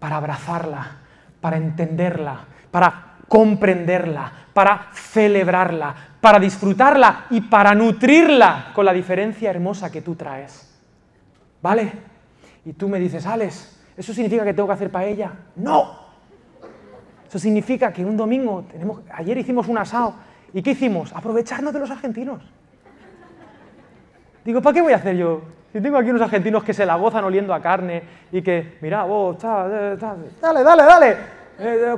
[0.00, 1.02] para abrazarla,
[1.40, 9.90] para entenderla, para comprenderla, para celebrarla, para disfrutarla y para nutrirla con la diferencia hermosa
[9.90, 10.70] que tú traes.
[11.60, 11.92] ¿Vale?
[12.64, 15.32] Y tú me dices, Alex, ¿eso significa que tengo que hacer paella?
[15.56, 16.04] No.
[17.28, 20.14] Eso significa que un domingo, tenemos, ayer hicimos un asado,
[20.52, 21.12] ¿y qué hicimos?
[21.12, 22.42] Aprovecharnos de los argentinos.
[24.44, 25.42] Digo, ¿para qué voy a hacer yo?
[25.72, 29.02] Si tengo aquí unos argentinos que se la gozan oliendo a carne y que, mira,
[29.02, 31.16] vos, dale, dale, dale,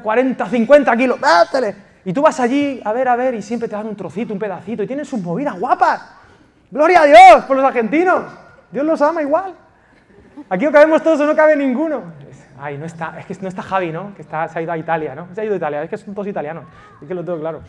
[0.03, 1.75] 40, 50 kilos, dátele.
[2.05, 4.39] Y tú vas allí a ver, a ver, y siempre te dan un trocito, un
[4.39, 6.01] pedacito, y tienen sus movidas guapas.
[6.71, 8.25] Gloria a Dios por los argentinos.
[8.71, 9.55] Dios los ama igual.
[10.49, 12.03] Aquí no cabemos todos o no cabe ninguno.
[12.59, 14.15] Ay, no está, es que no está Javi, ¿no?
[14.15, 15.29] Que está, se ha ido a Italia, ¿no?
[15.35, 16.65] Se ha ido a Italia, es que son todos italianos,
[17.03, 17.61] es que lo tengo claro.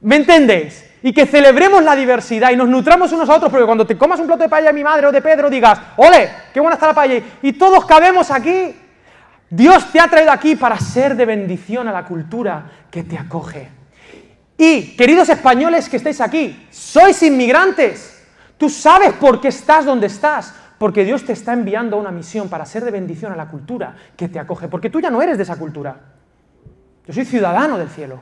[0.00, 0.92] ¿Me entendéis?
[1.02, 4.20] Y que celebremos la diversidad y nos nutramos unos a otros, porque cuando te comas
[4.20, 6.30] un plato de paella de mi madre o de Pedro, digas, ¡ole!
[6.52, 7.24] ¡Qué buena está la paella!
[7.42, 8.74] Y todos cabemos aquí.
[9.50, 13.68] Dios te ha traído aquí para ser de bendición a la cultura que te acoge.
[14.56, 18.22] Y, queridos españoles que estáis aquí, sois inmigrantes.
[18.56, 22.48] Tú sabes por qué estás donde estás, porque Dios te está enviando a una misión
[22.48, 25.36] para ser de bendición a la cultura que te acoge, porque tú ya no eres
[25.36, 25.96] de esa cultura.
[27.06, 28.20] Yo soy ciudadano del cielo.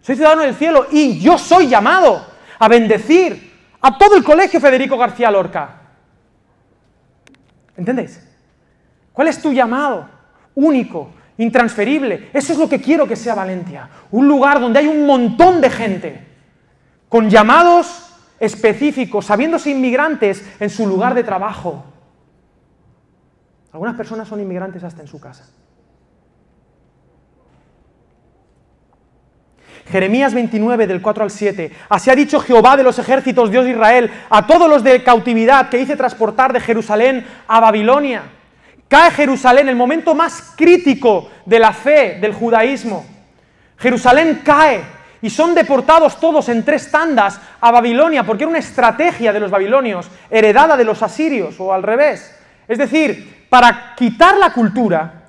[0.00, 2.24] Soy ciudadano del cielo y yo soy llamado
[2.58, 5.80] a bendecir a todo el colegio Federico García Lorca.
[7.76, 8.29] ¿Entendéis?
[9.12, 10.08] ¿Cuál es tu llamado?
[10.54, 12.30] Único, intransferible.
[12.32, 13.88] Eso es lo que quiero que sea Valencia.
[14.10, 16.26] Un lugar donde hay un montón de gente
[17.08, 21.84] con llamados específicos, sabiéndose inmigrantes en su lugar de trabajo.
[23.72, 25.48] Algunas personas son inmigrantes hasta en su casa.
[29.86, 31.72] Jeremías 29 del 4 al 7.
[31.88, 35.68] Así ha dicho Jehová de los ejércitos, Dios de Israel, a todos los de cautividad
[35.68, 38.22] que hice transportar de Jerusalén a Babilonia
[38.90, 43.06] Cae Jerusalén, el momento más crítico de la fe del judaísmo.
[43.78, 44.82] Jerusalén cae
[45.22, 49.48] y son deportados todos en tres tandas a Babilonia, porque era una estrategia de los
[49.48, 52.36] babilonios, heredada de los asirios o al revés.
[52.66, 55.22] Es decir, para quitar la cultura,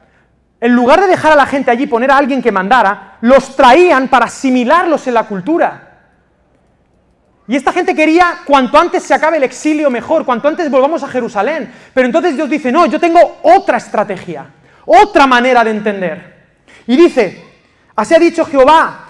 [0.60, 4.08] en lugar de dejar a la gente allí poner a alguien que mandara, los traían
[4.08, 5.91] para asimilarlos en la cultura.
[7.48, 11.08] Y esta gente quería cuanto antes se acabe el exilio mejor, cuanto antes volvamos a
[11.08, 11.74] Jerusalén.
[11.94, 14.46] Pero entonces Dios dice, no, yo tengo otra estrategia,
[14.86, 16.46] otra manera de entender.
[16.88, 17.44] Y dice,
[17.96, 19.06] así ha dicho Jehová,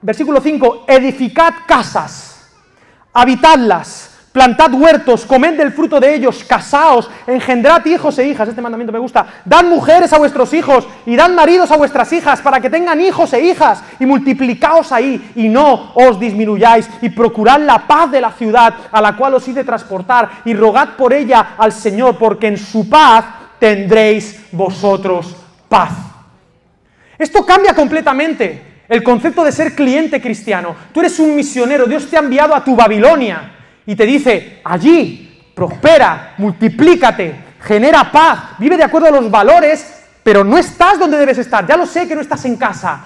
[0.00, 2.50] versículo 5, edificad casas,
[3.12, 8.92] habitadlas, plantad huertos, comed del fruto de ellos, casaos, engendrad hijos e hijas, este mandamiento
[8.92, 12.70] me gusta, dad mujeres a vuestros hijos y dad maridos a vuestras hijas para que
[12.70, 18.10] tengan hijos e hijas y multiplicaos ahí y no os disminuyáis y procurad la paz
[18.10, 22.16] de la ciudad a la cual os hice transportar y rogad por ella al Señor
[22.16, 23.24] porque en su paz
[23.58, 25.36] tendréis vosotros
[25.68, 25.90] paz.
[27.18, 30.74] Esto cambia completamente el concepto de ser cliente cristiano.
[30.92, 35.50] Tú eres un misionero, Dios te ha enviado a tu Babilonia y te dice, allí,
[35.54, 41.38] prospera, multiplícate, genera paz, vive de acuerdo a los valores, pero no estás donde debes
[41.38, 41.66] estar.
[41.66, 43.04] Ya lo sé que no estás en casa.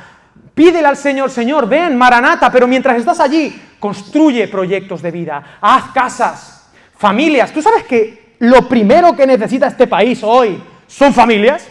[0.55, 5.93] Pídele al Señor, Señor, ven, Maranata, pero mientras estás allí, construye proyectos de vida, haz
[5.93, 7.53] casas, familias.
[7.53, 11.66] ¿Tú sabes que lo primero que necesita este país hoy son familias?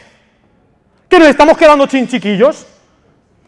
[1.09, 2.67] ¿Que nos estamos quedando chinchiquillos?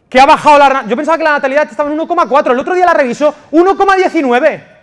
[0.10, 0.86] ¿Que ha bajado la...
[0.88, 4.76] Yo pensaba que la natalidad estaba en 1,4, el otro día la revisó, 1,19.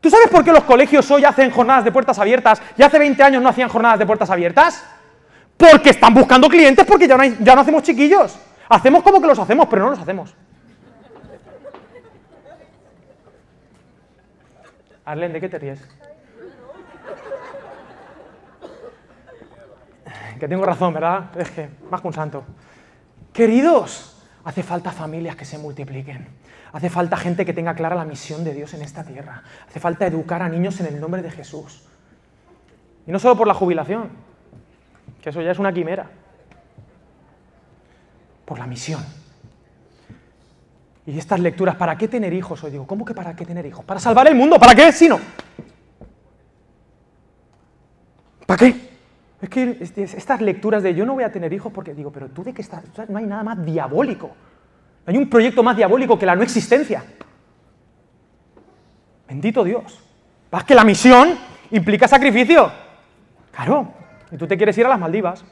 [0.00, 3.22] ¿Tú sabes por qué los colegios hoy hacen jornadas de puertas abiertas y hace 20
[3.22, 4.84] años no hacían jornadas de puertas abiertas?
[5.56, 8.38] Porque están buscando clientes porque ya no, ya no hacemos chiquillos.
[8.68, 10.34] Hacemos como que los hacemos, pero no los hacemos.
[15.04, 15.80] Arlen, ¿de qué te ríes?
[20.38, 21.24] Que tengo razón, ¿verdad?
[21.36, 22.44] Es que, más que un santo.
[23.32, 26.26] Queridos, hace falta familias que se multipliquen.
[26.72, 29.42] Hace falta gente que tenga clara la misión de Dios en esta tierra.
[29.68, 31.82] Hace falta educar a niños en el nombre de Jesús.
[33.06, 34.10] Y no solo por la jubilación,
[35.20, 36.08] que eso ya es una quimera.
[38.44, 39.04] Por la misión.
[41.06, 42.62] Y estas lecturas, ¿para qué tener hijos?
[42.62, 43.84] Hoy digo, ¿cómo que para qué tener hijos?
[43.84, 44.92] Para salvar el mundo, ¿para qué?
[44.92, 45.18] Si no.
[48.46, 48.90] ¿Para qué?
[49.42, 52.44] Es que estas lecturas de yo no voy a tener hijos porque digo, pero tú
[52.44, 54.30] de qué estás, no hay nada más diabólico
[55.06, 57.04] hay un proyecto más diabólico que la no existencia.
[59.28, 60.00] Bendito Dios.
[60.50, 61.38] ¿Vas que la misión
[61.70, 62.70] implica sacrificio?
[63.52, 63.92] Claro.
[64.30, 65.44] Y tú te quieres ir a las Maldivas.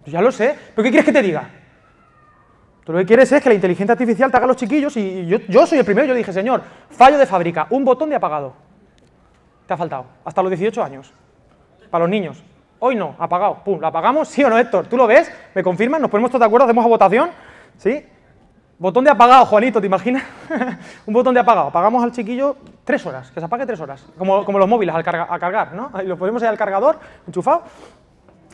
[0.00, 0.56] Pues ya lo sé.
[0.74, 1.50] ¿Pero qué quieres que te diga?
[2.84, 5.38] Tú lo que quieres es que la inteligencia artificial te haga los chiquillos y yo,
[5.48, 6.08] yo soy el primero.
[6.08, 8.54] Yo dije, señor, fallo de fábrica, un botón de apagado.
[9.66, 10.06] Te ha faltado.
[10.24, 11.12] Hasta los 18 años.
[11.90, 12.42] Para los niños.
[12.82, 13.62] Hoy no, apagado.
[13.62, 14.26] Pum, ¿lo apagamos?
[14.28, 14.86] ¿Sí o no, Héctor?
[14.86, 15.30] ¿Tú lo ves?
[15.54, 16.00] ¿Me confirman?
[16.00, 16.64] ¿Nos ponemos todos de acuerdo?
[16.64, 17.30] ¿Hacemos a votación?
[17.76, 18.02] ¿Sí?
[18.78, 20.22] Botón de apagado, Juanito, ¿te imaginas?
[21.06, 21.68] un botón de apagado.
[21.68, 24.02] Apagamos al chiquillo tres horas, que se apague tres horas.
[24.16, 25.90] Como, como los móviles al a cargar, ¿no?
[25.92, 27.64] Ahí lo ponemos ahí al cargador, enchufado.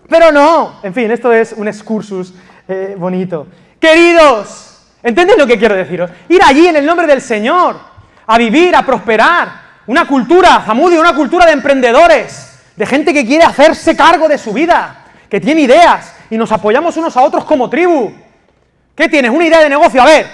[0.09, 2.35] Pero no, en fin, esto es un excursus
[2.67, 3.47] eh, bonito.
[3.79, 6.11] Queridos, ¿entendéis lo que quiero deciros?
[6.29, 7.77] Ir allí en el nombre del Señor,
[8.27, 9.67] a vivir, a prosperar.
[9.87, 14.53] Una cultura, Zamudio, una cultura de emprendedores de gente que quiere hacerse cargo de su
[14.53, 18.13] vida, que tiene ideas y nos apoyamos unos a otros como tribu.
[18.95, 19.31] ¿Qué tienes?
[19.31, 20.03] ¿Una idea de negocio?
[20.03, 20.27] A ver,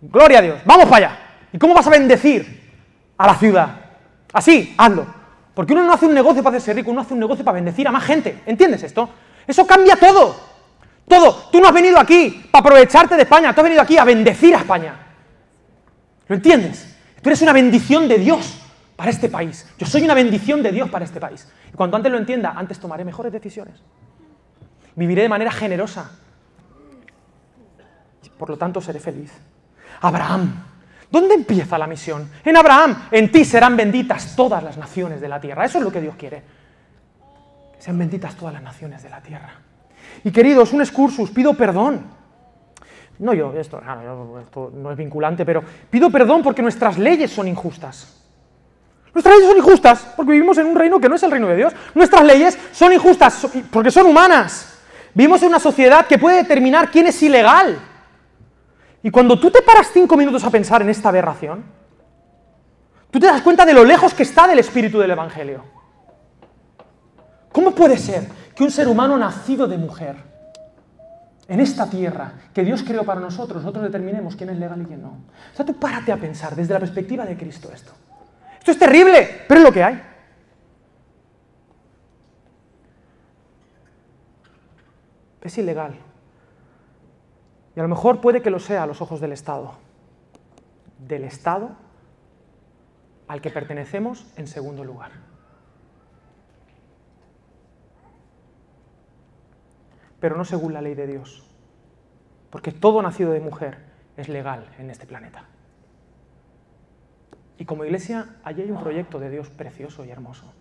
[0.00, 1.18] gloria a Dios, vamos para allá.
[1.52, 2.72] ¿Y cómo vas a bendecir
[3.18, 3.68] a la ciudad?
[4.32, 5.06] Así, hazlo.
[5.54, 7.86] Porque uno no hace un negocio para hacerse rico, uno hace un negocio para bendecir
[7.86, 8.40] a más gente.
[8.46, 9.08] ¿Entiendes esto?
[9.46, 10.34] Eso cambia todo.
[11.06, 11.48] Todo.
[11.52, 14.54] Tú no has venido aquí para aprovecharte de España, tú has venido aquí a bendecir
[14.54, 14.94] a España.
[16.28, 16.96] ¿Lo entiendes?
[17.20, 18.61] Tú eres una bendición de Dios
[19.02, 19.66] para este país.
[19.78, 21.48] Yo soy una bendición de Dios para este país.
[21.72, 23.82] Y cuanto antes lo entienda, antes tomaré mejores decisiones.
[24.94, 26.08] Viviré de manera generosa.
[28.38, 29.32] Por lo tanto, seré feliz.
[30.02, 30.54] Abraham.
[31.10, 32.30] ¿Dónde empieza la misión?
[32.44, 33.08] En Abraham.
[33.10, 35.64] En ti serán benditas todas las naciones de la tierra.
[35.64, 36.44] Eso es lo que Dios quiere.
[37.74, 39.50] Que sean benditas todas las naciones de la tierra.
[40.22, 42.06] Y queridos, un excursus, pido perdón.
[43.18, 43.82] No yo, esto,
[44.40, 48.21] esto no es vinculante, pero pido perdón porque nuestras leyes son injustas.
[49.14, 51.56] Nuestras leyes son injustas porque vivimos en un reino que no es el reino de
[51.56, 51.72] Dios.
[51.94, 54.78] Nuestras leyes son injustas porque son humanas.
[55.14, 57.78] Vivimos en una sociedad que puede determinar quién es ilegal.
[59.02, 61.64] Y cuando tú te paras cinco minutos a pensar en esta aberración,
[63.10, 65.64] tú te das cuenta de lo lejos que está del espíritu del Evangelio.
[67.50, 70.16] ¿Cómo puede ser que un ser humano nacido de mujer,
[71.48, 75.02] en esta tierra que Dios creó para nosotros, nosotros determinemos quién es legal y quién
[75.02, 75.08] no?
[75.52, 77.92] O sea, tú párate a pensar desde la perspectiva de Cristo esto.
[78.62, 80.00] Esto es terrible, pero es lo que hay.
[85.40, 85.98] Es ilegal.
[87.74, 89.74] Y a lo mejor puede que lo sea a los ojos del Estado.
[91.00, 91.72] Del Estado
[93.26, 95.10] al que pertenecemos en segundo lugar.
[100.20, 101.50] Pero no según la ley de Dios.
[102.48, 103.78] Porque todo nacido de mujer
[104.16, 105.48] es legal en este planeta.
[107.62, 110.52] Y como iglesia, allí hay un proyecto de Dios precioso y hermoso.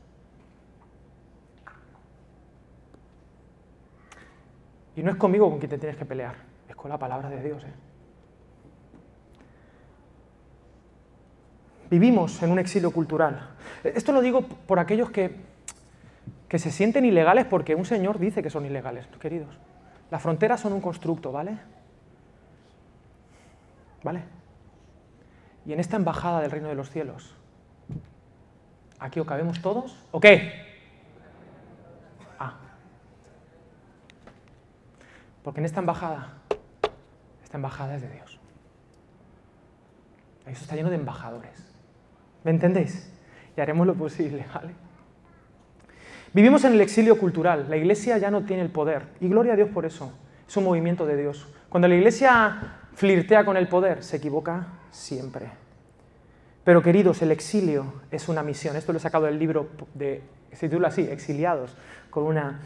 [4.96, 6.36] Y no es conmigo con quien te tienes que pelear,
[6.70, 7.64] es con la palabra de Dios.
[7.64, 7.74] ¿eh?
[11.90, 13.50] Vivimos en un exilio cultural.
[13.84, 15.38] Esto lo digo por aquellos que,
[16.48, 19.58] que se sienten ilegales porque un señor dice que son ilegales, queridos.
[20.12, 21.58] Las fronteras son un constructo, ¿vale?
[24.04, 24.41] ¿Vale?
[25.66, 27.36] Y en esta embajada del reino de los cielos,
[29.00, 29.96] ¿aquí o cabemos todos?
[30.12, 30.52] ¿O qué?
[32.40, 32.56] Ah.
[35.44, 36.34] Porque en esta embajada,
[37.44, 38.40] esta embajada es de Dios.
[40.48, 41.72] Eso está lleno de embajadores.
[42.44, 43.12] ¿Me entendéis?
[43.56, 44.74] Y haremos lo posible, ¿vale?
[46.34, 47.68] Vivimos en el exilio cultural.
[47.70, 49.08] La iglesia ya no tiene el poder.
[49.20, 50.14] Y gloria a Dios por eso.
[50.48, 51.48] Es un movimiento de Dios.
[51.70, 55.50] Cuando la iglesia flirtea con el poder, se equivoca siempre.
[56.64, 58.76] Pero queridos, el exilio es una misión.
[58.76, 60.22] Esto lo he sacado del libro de,
[60.52, 61.76] se titula así, Exiliados,
[62.10, 62.60] con una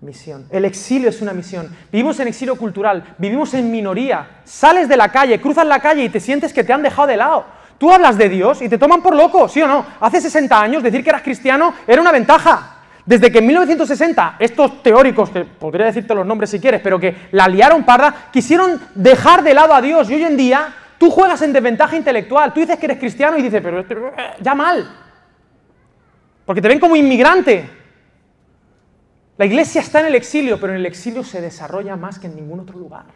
[0.00, 0.46] misión.
[0.50, 1.68] El exilio es una misión.
[1.90, 4.42] Vivimos en exilio cultural, vivimos en minoría.
[4.44, 7.16] Sales de la calle, cruzas la calle y te sientes que te han dejado de
[7.16, 7.44] lado.
[7.76, 9.84] Tú hablas de Dios y te toman por loco, ¿sí o no?
[10.00, 12.76] Hace 60 años decir que eras cristiano era una ventaja.
[13.06, 17.28] Desde que en 1960 estos teóricos, que podría decirte los nombres si quieres, pero que
[17.32, 21.40] la liaron parda, quisieron dejar de lado a Dios y hoy en día tú juegas
[21.40, 22.52] en desventaja intelectual.
[22.52, 24.86] Tú dices que eres cristiano y dices, pero eh, ya mal.
[26.44, 27.70] Porque te ven como inmigrante.
[29.38, 32.36] La iglesia está en el exilio, pero en el exilio se desarrolla más que en
[32.36, 33.06] ningún otro lugar.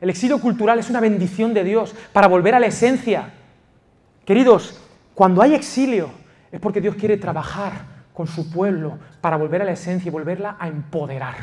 [0.00, 3.30] El exilio cultural es una bendición de Dios para volver a la esencia.
[4.24, 4.80] Queridos,
[5.12, 6.12] cuando hay exilio
[6.52, 7.72] es porque Dios quiere trabajar
[8.14, 11.34] con su pueblo para volver a la esencia y volverla a empoderar.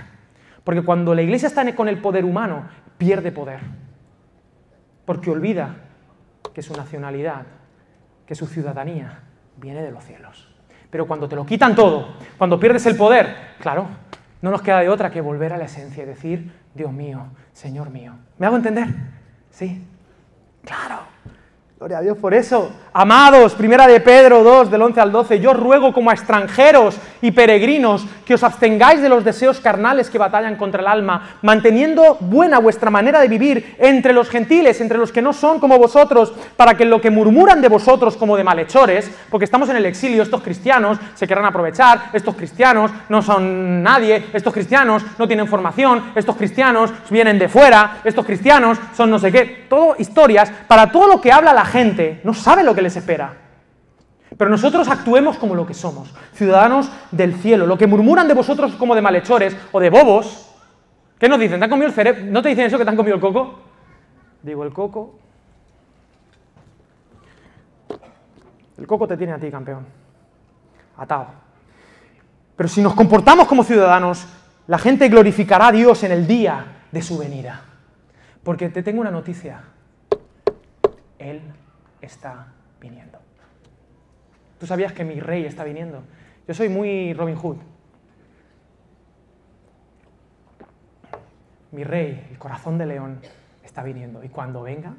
[0.63, 3.86] Porque cuando la iglesia está con el poder humano, pierde poder.
[5.07, 5.73] Porque olvida
[6.53, 7.45] que su nacionalidad,
[8.25, 9.19] que su ciudadanía
[9.55, 10.53] viene de los cielos.
[10.89, 13.87] Pero cuando te lo quitan todo, cuando pierdes el poder, claro,
[14.41, 17.89] no nos queda de otra que volver a la esencia y decir, Dios mío, Señor
[17.89, 18.15] mío.
[18.37, 18.87] ¿Me hago entender?
[19.49, 19.81] Sí.
[20.65, 20.99] Claro.
[21.77, 22.69] Gloria a Dios por eso.
[22.99, 27.29] Amados, primera de Pedro 2, del 11 al 12, yo ruego como a extranjeros y
[27.29, 32.57] peregrinos que os abstengáis de los deseos carnales que batallan contra el alma, manteniendo buena
[32.57, 36.75] vuestra manera de vivir entre los gentiles, entre los que no son como vosotros, para
[36.75, 40.41] que lo que murmuran de vosotros como de malhechores, porque estamos en el exilio, estos
[40.41, 46.35] cristianos se querrán aprovechar, estos cristianos no son nadie, estos cristianos no tienen formación, estos
[46.35, 51.21] cristianos vienen de fuera, estos cristianos son no sé qué, todo historias para todo lo
[51.21, 53.47] que habla la gente no sabe lo que espera.
[54.37, 57.65] Pero nosotros actuemos como lo que somos, ciudadanos del cielo.
[57.65, 60.53] Lo que murmuran de vosotros como de malhechores o de bobos,
[61.17, 61.59] ¿qué nos dicen?
[61.59, 62.25] ¿Te han comido el cerebro?
[62.25, 63.59] ¿No te dicen eso que te han comido el coco?
[64.43, 65.19] Digo, el coco.
[68.77, 69.85] El coco te tiene a ti, campeón.
[70.97, 71.27] Atado.
[72.55, 74.27] Pero si nos comportamos como ciudadanos,
[74.67, 77.61] la gente glorificará a Dios en el día de su venida.
[78.43, 79.61] Porque te tengo una noticia.
[81.17, 81.41] Él
[82.01, 82.47] está
[82.79, 83.19] viniendo.
[84.59, 86.03] ¿Tú sabías que mi rey está viniendo?
[86.47, 87.57] Yo soy muy Robin Hood.
[91.71, 93.19] Mi rey, el corazón de león,
[93.63, 94.23] está viniendo.
[94.23, 94.95] Y cuando venga,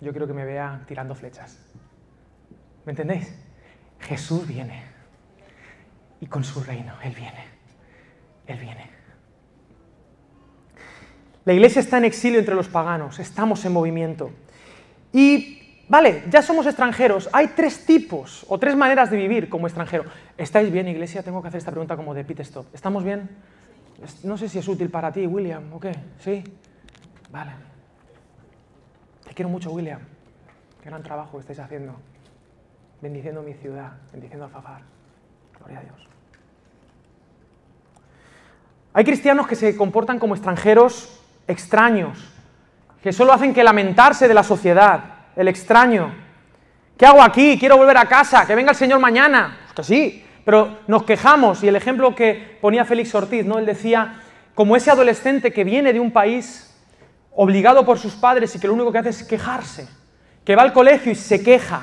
[0.00, 1.58] yo quiero que me vea tirando flechas.
[2.84, 3.34] ¿Me entendéis?
[4.00, 4.82] Jesús viene.
[6.20, 7.44] Y con su reino, Él viene.
[8.46, 8.90] Él viene.
[11.44, 14.30] La iglesia está en exilio entre los paganos, estamos en movimiento.
[15.14, 15.57] Y,
[15.88, 20.04] vale, ya somos extranjeros, hay tres tipos o tres maneras de vivir como extranjero.
[20.36, 21.22] ¿Estáis bien, iglesia?
[21.22, 22.66] Tengo que hacer esta pregunta como de pit stop.
[22.74, 23.28] ¿Estamos bien?
[24.22, 25.92] No sé si es útil para ti, William, ¿o qué?
[26.20, 26.44] ¿Sí?
[27.30, 27.52] Vale.
[29.26, 30.00] Te quiero mucho, William.
[30.82, 31.96] Qué gran trabajo estáis haciendo.
[33.00, 34.82] Bendiciendo mi ciudad, bendiciendo a Fafar.
[35.58, 36.08] Gloria a Dios.
[38.92, 42.18] Hay cristianos que se comportan como extranjeros extraños,
[43.02, 46.12] que solo hacen que lamentarse de la sociedad, el extraño.
[46.98, 47.56] ¿Qué hago aquí?
[47.58, 49.56] Quiero volver a casa, que venga el Señor mañana.
[49.62, 53.58] Pues que sí, pero nos quejamos y el ejemplo que ponía Félix Ortiz, ¿no?
[53.58, 54.20] Él decía,
[54.56, 56.76] como ese adolescente que viene de un país
[57.36, 59.88] obligado por sus padres y que lo único que hace es quejarse,
[60.44, 61.82] que va al colegio y se queja,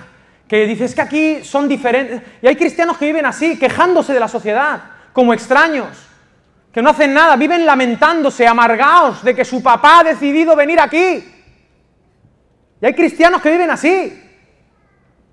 [0.49, 2.21] que dice, es que aquí son diferentes.
[2.41, 4.81] Y hay cristianos que viven así, quejándose de la sociedad,
[5.13, 5.87] como extraños
[6.73, 11.34] que no hacen nada, viven lamentándose, amargados de que su papá ha decidido venir aquí.
[12.81, 14.21] Y hay cristianos que viven así.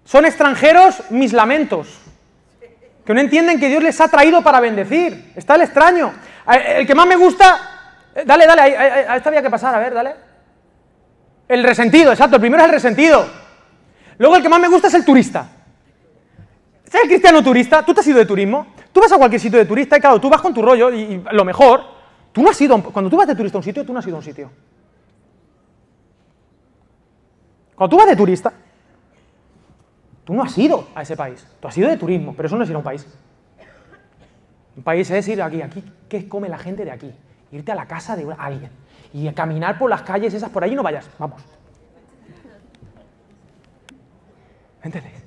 [0.05, 2.01] Son extranjeros mis lamentos,
[3.05, 5.33] que no entienden que Dios les ha traído para bendecir.
[5.37, 6.13] Está el extraño.
[6.47, 8.11] El que más me gusta...
[8.15, 10.15] Eh, dale, dale, a esta había que pasar, a ver, dale.
[11.49, 13.27] El resentido, exacto, el primero es el resentido.
[14.19, 15.49] Luego el que más me gusta es el turista.
[16.85, 17.85] ¿Sabes el cristiano turista?
[17.85, 18.75] ¿Tú te has ido de turismo?
[18.93, 21.01] Tú vas a cualquier sitio de turista y claro, tú vas con tu rollo y,
[21.01, 21.83] y lo mejor,
[22.33, 24.07] tú no has ido, cuando tú vas de turista a un sitio, tú no has
[24.07, 24.51] ido a un sitio.
[27.75, 28.53] Cuando tú vas de turista,
[30.25, 32.65] tú no has ido a ese país, tú has ido de turismo, pero eso no
[32.65, 33.07] es ir a un país.
[34.77, 37.13] Un país es ir aquí, aquí, ¿qué come la gente de aquí?
[37.51, 38.71] Irte a la casa de alguien
[39.13, 41.43] y caminar por las calles esas por ahí no vayas, vamos.
[44.83, 45.23] ¿Me entendéis?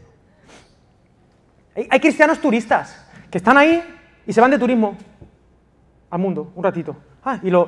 [1.89, 3.83] Hay, cristianos turistas que están ahí
[4.25, 4.97] y se van de turismo
[6.09, 6.95] al mundo un ratito.
[7.23, 7.67] Ah, y, lo,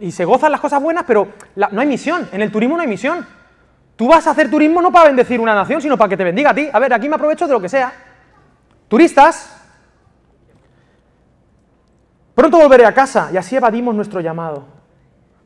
[0.00, 2.28] y, se gozan las cosas buenas, pero no hay misión.
[2.32, 3.24] En el turismo no hay misión.
[4.00, 6.52] Tú vas a hacer turismo no para bendecir una nación, sino para que te bendiga
[6.52, 6.70] a ti.
[6.72, 7.92] A ver, aquí me aprovecho de lo que sea.
[8.88, 9.60] Turistas.
[12.34, 14.64] Pronto volveré a casa y así evadimos nuestro llamado.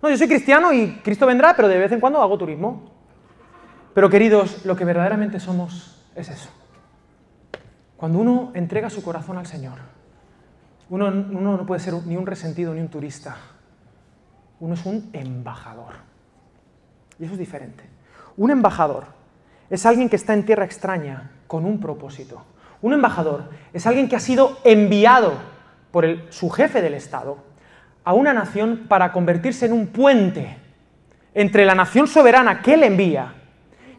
[0.00, 2.92] No, yo soy cristiano y Cristo vendrá, pero de vez en cuando hago turismo.
[3.92, 6.50] Pero queridos, lo que verdaderamente somos es eso.
[7.96, 9.78] Cuando uno entrega su corazón al Señor,
[10.90, 13.36] uno, no puede ser ni un resentido ni un turista.
[14.61, 15.94] Uno es un embajador.
[17.18, 17.93] Y eso es diferente.
[18.37, 19.05] Un embajador
[19.70, 22.43] es alguien que está en tierra extraña con un propósito.
[22.82, 25.32] Un embajador es alguien que ha sido enviado
[25.91, 27.39] por su jefe del Estado
[28.05, 30.59] a una nación para convertirse en un puente
[31.32, 33.35] entre la nación soberana que él envía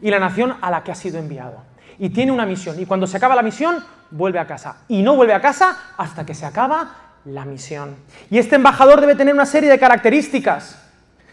[0.00, 1.62] y la nación a la que ha sido enviado.
[1.98, 2.78] Y tiene una misión.
[2.78, 4.84] Y cuando se acaba la misión, vuelve a casa.
[4.88, 7.96] Y no vuelve a casa hasta que se acaba la misión.
[8.30, 10.82] Y este embajador debe tener una serie de características.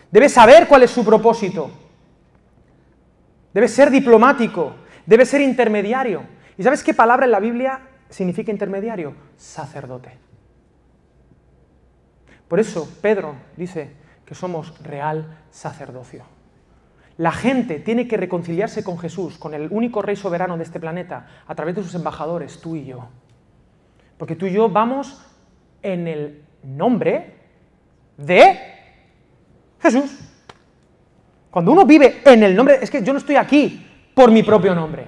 [0.09, 1.82] Debe saber cuál es su propósito.
[3.53, 4.75] Debe ser diplomático.
[5.05, 6.23] Debe ser intermediario.
[6.57, 9.15] ¿Y sabes qué palabra en la Biblia significa intermediario?
[9.37, 10.17] Sacerdote.
[12.47, 13.91] Por eso Pedro dice
[14.25, 16.23] que somos real sacerdocio.
[17.17, 21.27] La gente tiene que reconciliarse con Jesús, con el único rey soberano de este planeta,
[21.45, 23.07] a través de sus embajadores, tú y yo.
[24.17, 25.23] Porque tú y yo vamos
[25.81, 27.35] en el nombre
[28.17, 28.59] de
[29.79, 30.32] Jesús.
[31.53, 33.85] Cuando uno vive en el nombre, es que yo no estoy aquí
[34.15, 35.05] por mi propio nombre.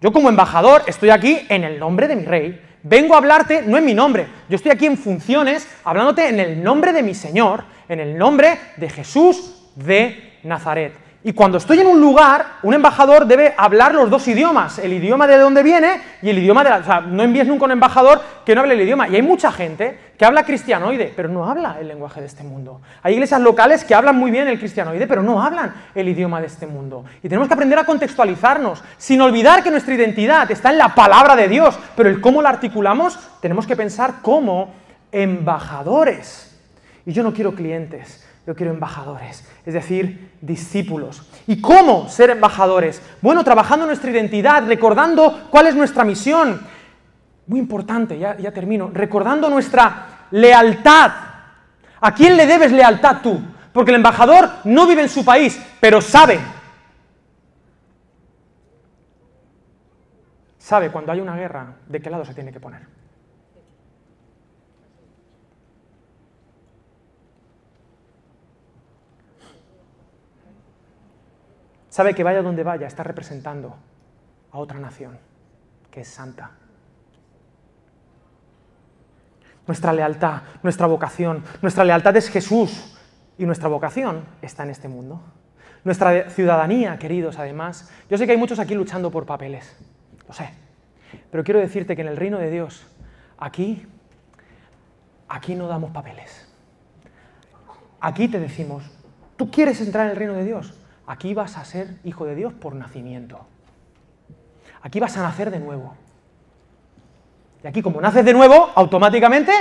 [0.00, 2.60] Yo como embajador estoy aquí en el nombre de mi rey.
[2.82, 6.60] Vengo a hablarte no en mi nombre, yo estoy aquí en funciones hablándote en el
[6.60, 10.92] nombre de mi Señor, en el nombre de Jesús de Nazaret.
[11.24, 15.26] Y cuando estoy en un lugar, un embajador debe hablar los dos idiomas, el idioma
[15.26, 16.76] de donde viene y el idioma de la...
[16.76, 19.08] O sea, no envíes nunca un embajador que no hable el idioma.
[19.08, 22.80] Y hay mucha gente que habla cristianoide, pero no habla el lenguaje de este mundo.
[23.02, 26.46] Hay iglesias locales que hablan muy bien el cristianoide, pero no hablan el idioma de
[26.46, 27.04] este mundo.
[27.22, 31.34] Y tenemos que aprender a contextualizarnos, sin olvidar que nuestra identidad está en la palabra
[31.34, 34.72] de Dios, pero el cómo la articulamos, tenemos que pensar como
[35.10, 36.56] embajadores.
[37.04, 41.28] Y yo no quiero clientes, yo quiero embajadores, es decir, discípulos.
[41.48, 43.02] ¿Y cómo ser embajadores?
[43.20, 46.60] Bueno, trabajando nuestra identidad, recordando cuál es nuestra misión.
[47.48, 51.10] Muy importante, ya, termino, recordando nuestra lealtad.
[52.00, 53.40] ¿A quién le debes lealtad tú?
[53.72, 56.38] Porque el embajador no vive en su país, pero sabe.
[60.56, 62.95] Sabe cuando hay una guerra de qué lado se tiene que poner.
[71.96, 73.74] Sabe que vaya donde vaya, está representando
[74.52, 75.18] a otra nación,
[75.90, 76.50] que es santa.
[79.66, 82.98] Nuestra lealtad, nuestra vocación, nuestra lealtad es Jesús
[83.38, 85.22] y nuestra vocación está en este mundo.
[85.84, 89.74] Nuestra ciudadanía, queridos, además, yo sé que hay muchos aquí luchando por papeles,
[90.28, 90.50] lo sé,
[91.30, 92.86] pero quiero decirte que en el reino de Dios,
[93.38, 93.86] aquí,
[95.28, 96.46] aquí no damos papeles.
[98.00, 98.84] Aquí te decimos,
[99.38, 100.74] ¿tú quieres entrar en el reino de Dios?
[101.06, 103.46] Aquí vas a ser hijo de Dios por nacimiento.
[104.82, 105.94] Aquí vas a nacer de nuevo.
[107.62, 109.52] Y aquí, como naces de nuevo, automáticamente,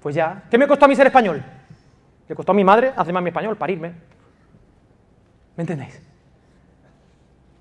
[0.00, 0.44] pues ya.
[0.50, 1.42] ¿Qué me costó a mí ser español?
[2.28, 3.92] Le costó a mi madre hacerme a mi español, parirme.
[5.56, 6.00] ¿Me entendéis?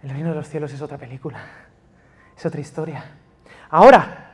[0.03, 1.39] El reino de los cielos es otra película,
[2.37, 3.03] es otra historia.
[3.69, 4.31] Ahora,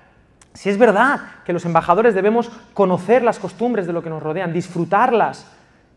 [0.54, 4.54] si es verdad que los embajadores debemos conocer las costumbres de lo que nos rodean,
[4.54, 5.48] disfrutarlas,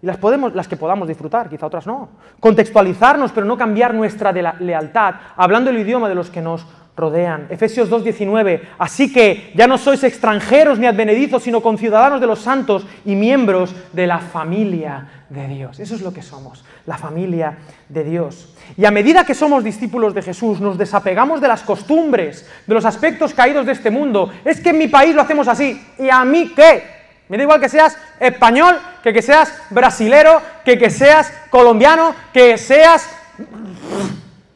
[0.03, 0.19] y las,
[0.55, 2.09] las que podamos disfrutar, quizá otras no.
[2.41, 6.67] Contextualizarnos, pero no cambiar nuestra lealtad, hablando el idioma de los que nos
[6.97, 7.47] rodean.
[7.51, 12.87] Efesios 2.19, así que ya no sois extranjeros ni advenedizos, sino conciudadanos de los santos
[13.05, 15.79] y miembros de la familia de Dios.
[15.79, 18.55] Eso es lo que somos, la familia de Dios.
[18.77, 22.85] Y a medida que somos discípulos de Jesús, nos desapegamos de las costumbres, de los
[22.87, 24.33] aspectos caídos de este mundo.
[24.45, 26.96] Es que en mi país lo hacemos así, ¿y a mí qué?
[27.29, 32.57] Me da igual que seas español, que que seas brasilero, que que seas colombiano, que
[32.57, 33.09] seas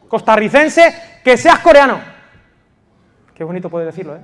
[0.08, 0.94] costarricense,
[1.24, 2.00] que seas coreano.
[3.34, 4.20] Qué bonito poder decirlo, ¿eh?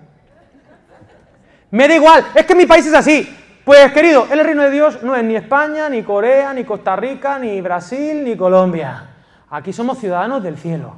[1.70, 3.36] Me da igual, es que mi país es así.
[3.64, 7.36] Pues querido, el reino de Dios no es ni España, ni Corea, ni Costa Rica,
[7.38, 9.08] ni Brasil, ni Colombia.
[9.50, 10.94] Aquí somos ciudadanos del cielo.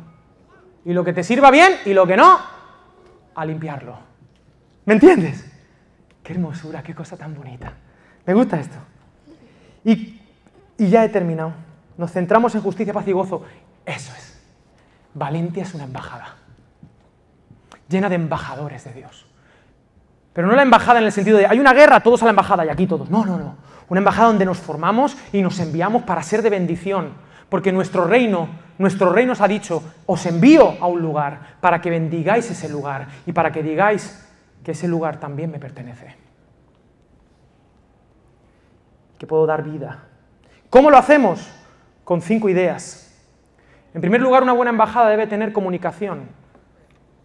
[0.85, 2.39] Y lo que te sirva bien y lo que no,
[3.35, 3.99] a limpiarlo.
[4.85, 5.48] ¿Me entiendes?
[6.29, 7.73] Qué hermosura, qué cosa tan bonita.
[8.27, 8.77] Me gusta esto.
[9.83, 10.21] Y,
[10.77, 11.55] y ya he terminado.
[11.97, 13.45] Nos centramos en justicia, paz y gozo.
[13.87, 14.39] Eso es.
[15.15, 16.35] Valencia es una embajada.
[17.89, 19.25] Llena de embajadores de Dios.
[20.35, 22.67] Pero no la embajada en el sentido de hay una guerra, todos a la embajada
[22.67, 23.09] y aquí todos.
[23.09, 23.57] No, no, no.
[23.89, 27.15] Una embajada donde nos formamos y nos enviamos para ser de bendición.
[27.49, 31.89] Porque nuestro reino, nuestro reino os ha dicho, os envío a un lugar para que
[31.89, 34.28] bendigáis ese lugar y para que digáis
[34.65, 36.15] que ese lugar también me pertenece.
[39.19, 40.05] Que puedo dar vida.
[40.71, 41.51] ¿Cómo lo hacemos?
[42.05, 43.05] Con cinco ideas.
[43.95, 46.29] En primer lugar, una buena embajada debe tener comunicación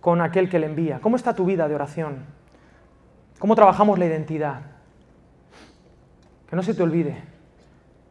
[0.02, 1.00] con aquel que le envía.
[1.00, 2.26] ¿Cómo está tu vida de oración?
[3.40, 4.62] ¿Cómo trabajamos la identidad?
[6.50, 7.34] Que no se te olvide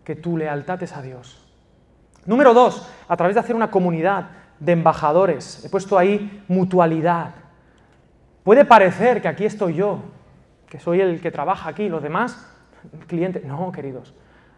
[0.04, 1.38] que tu lealtad es a Dios.
[2.24, 5.64] Número dos, a través de hacer una comunidad de embajadores.
[5.64, 7.34] He puesto ahí mutualidad.
[8.42, 10.02] Puede parecer que aquí estoy yo,
[10.68, 12.48] que soy el que trabaja aquí, los demás,
[13.06, 13.44] clientes.
[13.44, 14.14] No, queridos.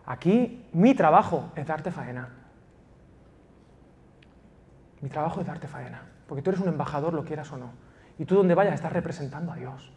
[0.07, 2.28] Aquí mi trabajo es darte faena.
[5.01, 6.03] Mi trabajo es darte faena.
[6.26, 7.72] Porque tú eres un embajador, lo quieras o no.
[8.18, 9.93] Y tú donde vayas estás representando a Dios.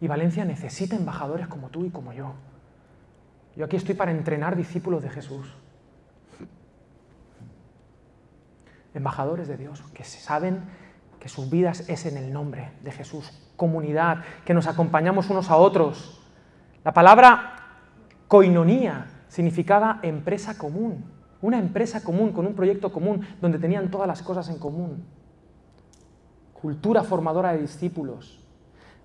[0.00, 2.34] Y Valencia necesita embajadores como tú y como yo.
[3.56, 5.54] Yo aquí estoy para entrenar discípulos de Jesús.
[8.94, 10.62] Embajadores de Dios, que saben
[11.24, 13.32] que sus vidas es en el nombre de Jesús.
[13.56, 16.20] Comunidad, que nos acompañamos unos a otros.
[16.84, 17.54] La palabra
[18.28, 21.10] coinonía significaba empresa común.
[21.40, 25.02] Una empresa común, con un proyecto común, donde tenían todas las cosas en común.
[26.52, 28.44] Cultura formadora de discípulos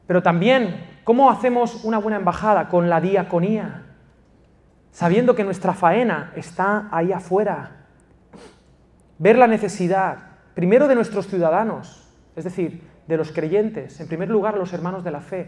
[0.10, 2.68] pero también, ¿cómo hacemos una buena embajada?
[2.68, 3.84] Con la diaconía,
[4.90, 7.86] sabiendo que nuestra faena está ahí afuera.
[9.20, 10.18] Ver la necesidad,
[10.56, 12.09] primero de nuestros ciudadanos,
[12.40, 15.48] es decir, de los creyentes, en primer lugar los hermanos de la fe.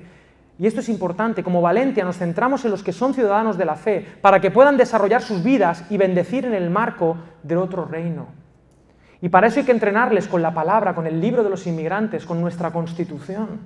[0.60, 3.76] Y esto es importante, como Valencia nos centramos en los que son ciudadanos de la
[3.76, 8.28] fe, para que puedan desarrollar sus vidas y bendecir en el marco del otro reino.
[9.22, 12.26] Y para eso hay que entrenarles con la palabra, con el libro de los inmigrantes,
[12.26, 13.60] con nuestra constitución.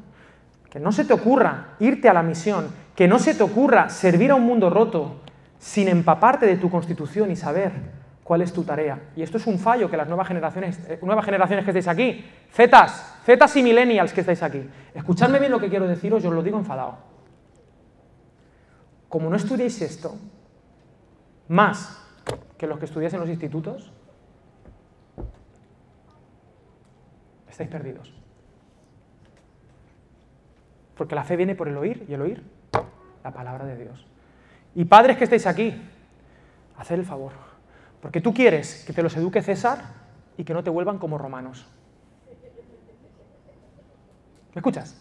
[0.69, 4.31] Que no se te ocurra irte a la misión, que no se te ocurra servir
[4.31, 5.21] a un mundo roto
[5.57, 7.71] sin empaparte de tu constitución y saber
[8.25, 8.99] cuál es tu tarea.
[9.15, 12.25] Y esto es un fallo que las nuevas generaciones, eh, nuevas generaciones que estáis aquí,
[12.51, 16.35] zetas, zetas y millennials que estáis aquí, escuchadme bien lo que quiero deciros, yo os
[16.35, 16.97] lo digo enfadado.
[19.09, 20.15] Como no estudiéis esto,
[21.47, 22.01] más
[22.57, 23.91] que los que estudiáis en los institutos,
[27.49, 28.13] estáis perdidos.
[30.95, 32.43] Porque la fe viene por el oír y el oír
[33.23, 34.05] la palabra de Dios.
[34.75, 35.81] Y padres que estéis aquí,
[36.77, 37.31] haced el favor.
[38.01, 39.79] Porque tú quieres que te los eduque César
[40.37, 41.65] y que no te vuelvan como romanos.
[44.55, 44.95] ¿Me escuchas?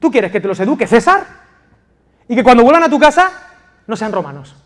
[0.00, 1.24] Tú quieres que te los eduque César
[2.28, 3.30] y que cuando vuelvan a tu casa
[3.86, 4.62] no sean romanos.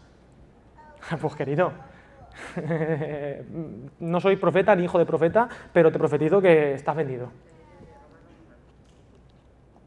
[1.20, 1.72] Pues querido,
[4.00, 7.30] no soy profeta ni hijo de profeta, pero te profetizo que estás vendido.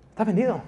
[0.10, 0.62] Estás vendido.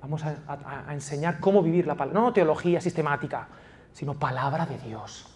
[0.00, 3.46] Vamos a, enseñar cómo vivir la palabra, no teología sistemática,
[3.92, 5.28] sino palabra de Dios.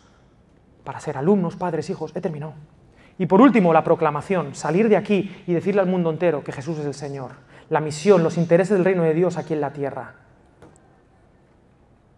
[0.83, 2.55] Para ser alumnos, padres, hijos, he terminado.
[3.19, 6.79] Y por último, la proclamación, salir de aquí y decirle al mundo entero que Jesús
[6.79, 7.33] es el Señor.
[7.71, 10.15] La misión, los intereses del reino de Dios aquí en la tierra.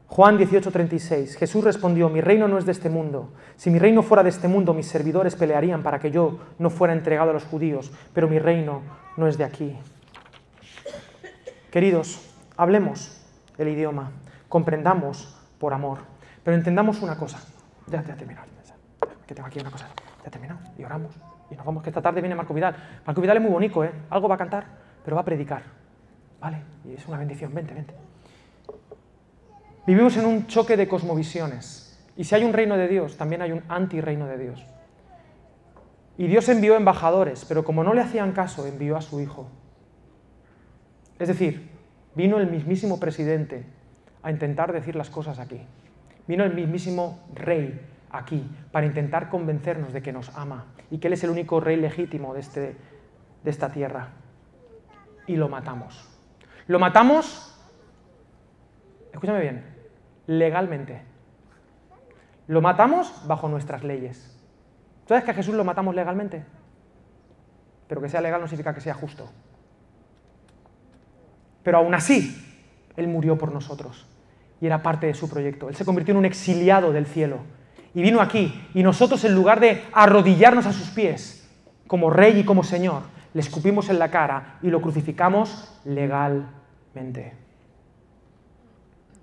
[0.09, 3.33] Juan 18:36, Jesús respondió, mi reino no es de este mundo.
[3.57, 6.95] Si mi reino fuera de este mundo, mis servidores pelearían para que yo no fuera
[6.95, 8.83] entregado a los judíos, pero mi reino
[9.17, 9.77] no es de aquí.
[11.71, 12.29] Queridos,
[12.59, 13.17] Hablemos
[13.57, 14.11] el idioma,
[14.49, 15.99] comprendamos por amor,
[16.43, 17.39] pero entendamos una cosa.
[17.87, 18.17] Ya, ya.
[18.17, 19.87] Que tengo aquí una cosa.
[20.29, 20.61] Ya terminado.
[20.77, 21.15] Y oramos.
[21.51, 22.77] Y nos vamos, que esta tarde viene Marco Vidal.
[23.07, 23.93] Marco Vidal es muy bonito, ¿eh?
[24.11, 24.67] Algo va a cantar,
[25.05, 25.63] pero va a predicar.
[26.41, 26.63] ¿Vale?
[26.85, 27.55] Y es una bendición.
[27.55, 27.95] Vente, vente.
[29.87, 31.99] Vivimos en un choque de cosmovisiones.
[32.17, 34.67] Y si hay un reino de Dios, también hay un anti-reino de Dios.
[36.19, 39.49] Y Dios envió embajadores, pero como no le hacían caso, envió a su Hijo.
[41.19, 41.79] Es decir,
[42.19, 43.65] Vino el mismísimo presidente
[44.25, 45.61] a intentar decir las cosas aquí.
[46.27, 51.15] Vino el mismísimo rey aquí para intentar convencernos de que nos ama y que Él
[51.15, 52.77] es el único rey legítimo de, este,
[53.43, 54.09] de esta tierra.
[55.27, 56.09] Y lo matamos.
[56.67, 57.55] Lo matamos,
[59.13, 59.65] escúchame bien,
[60.27, 61.03] legalmente.
[62.47, 64.35] Lo matamos bajo nuestras leyes.
[65.07, 66.45] ¿Sabes que a Jesús lo matamos legalmente?
[67.89, 69.31] Pero que sea legal no significa que sea justo.
[71.63, 72.35] Pero aún así,
[72.97, 74.07] Él murió por nosotros
[74.61, 75.69] y era parte de su proyecto.
[75.69, 77.41] Él se convirtió en un exiliado del cielo
[77.99, 81.51] y vino aquí y nosotros en lugar de arrodillarnos a sus pies
[81.89, 83.03] como rey y como señor,
[83.35, 87.35] le escupimos en la cara y lo crucificamos legalmente,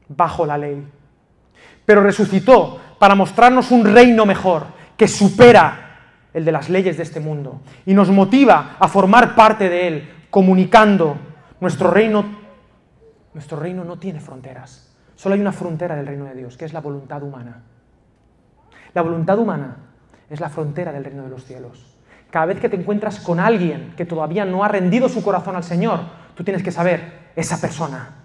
[0.09, 0.85] bajo la ley.
[1.85, 4.65] Pero resucitó para mostrarnos un reino mejor,
[4.97, 9.69] que supera el de las leyes de este mundo, y nos motiva a formar parte
[9.69, 11.15] de él, comunicando
[11.61, 12.25] nuestro reino.
[13.33, 14.93] Nuestro reino no tiene fronteras.
[15.15, 17.61] Solo hay una frontera del reino de Dios, que es la voluntad humana.
[18.95, 19.75] La voluntad humana
[20.29, 21.85] es la frontera del reino de los cielos.
[22.31, 25.65] Cada vez que te encuentras con alguien que todavía no ha rendido su corazón al
[25.65, 25.99] Señor,
[26.33, 28.15] tú tienes que saber, esa persona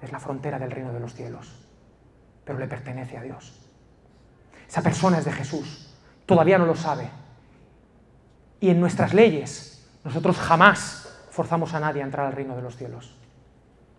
[0.00, 1.52] es la frontera del reino de los cielos,
[2.44, 3.68] pero le pertenece a Dios.
[4.68, 5.92] Esa persona es de Jesús,
[6.24, 7.10] todavía no lo sabe.
[8.60, 12.76] Y en nuestras leyes, nosotros jamás forzamos a nadie a entrar al reino de los
[12.76, 13.16] cielos.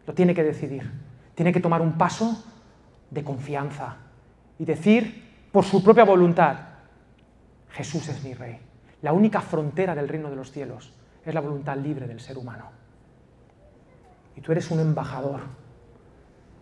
[0.07, 0.89] Lo tiene que decidir,
[1.35, 2.45] tiene que tomar un paso
[3.11, 3.97] de confianza
[4.57, 5.24] y decir
[5.55, 6.57] por su propia voluntad,
[7.69, 8.59] Jesús es mi rey.
[9.01, 10.91] La única frontera del reino de los cielos
[11.23, 12.65] es la voluntad libre del ser humano.
[14.35, 15.39] Y tú eres un embajador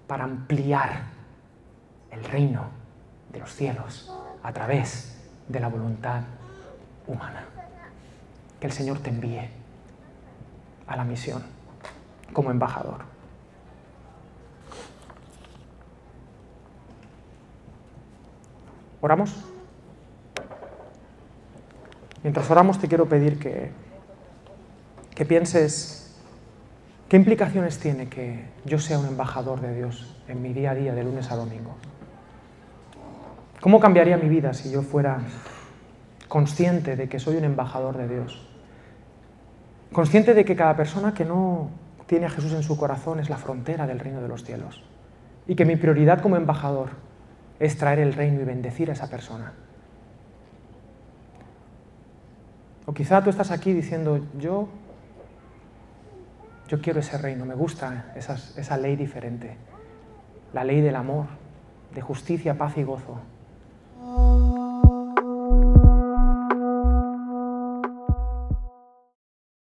[0.05, 1.05] para ampliar
[2.11, 2.65] el reino
[3.31, 6.21] de los cielos a través de la voluntad
[7.07, 7.45] humana.
[8.59, 9.49] Que el Señor te envíe
[10.85, 11.41] a la misión
[12.31, 13.12] como embajador.
[19.03, 19.35] ¿Oramos?
[22.23, 23.69] Mientras oramos te quiero pedir que,
[25.13, 26.17] que pienses
[27.09, 30.95] qué implicaciones tiene que yo sea un embajador de Dios en mi día a día
[30.95, 31.75] de lunes a domingo.
[33.59, 35.19] ¿Cómo cambiaría mi vida si yo fuera
[36.29, 38.47] consciente de que soy un embajador de Dios?
[39.91, 41.71] Consciente de que cada persona que no
[42.05, 44.81] tiene a Jesús en su corazón es la frontera del reino de los cielos.
[45.45, 46.91] Y que mi prioridad como embajador
[47.59, 49.53] es traer el reino y bendecir a esa persona.
[52.85, 54.67] O quizá tú estás aquí diciendo, yo,
[56.67, 59.55] yo quiero ese reino, me gusta esa ley diferente,
[60.53, 61.27] la ley del amor,
[61.93, 63.19] de justicia, paz y gozo.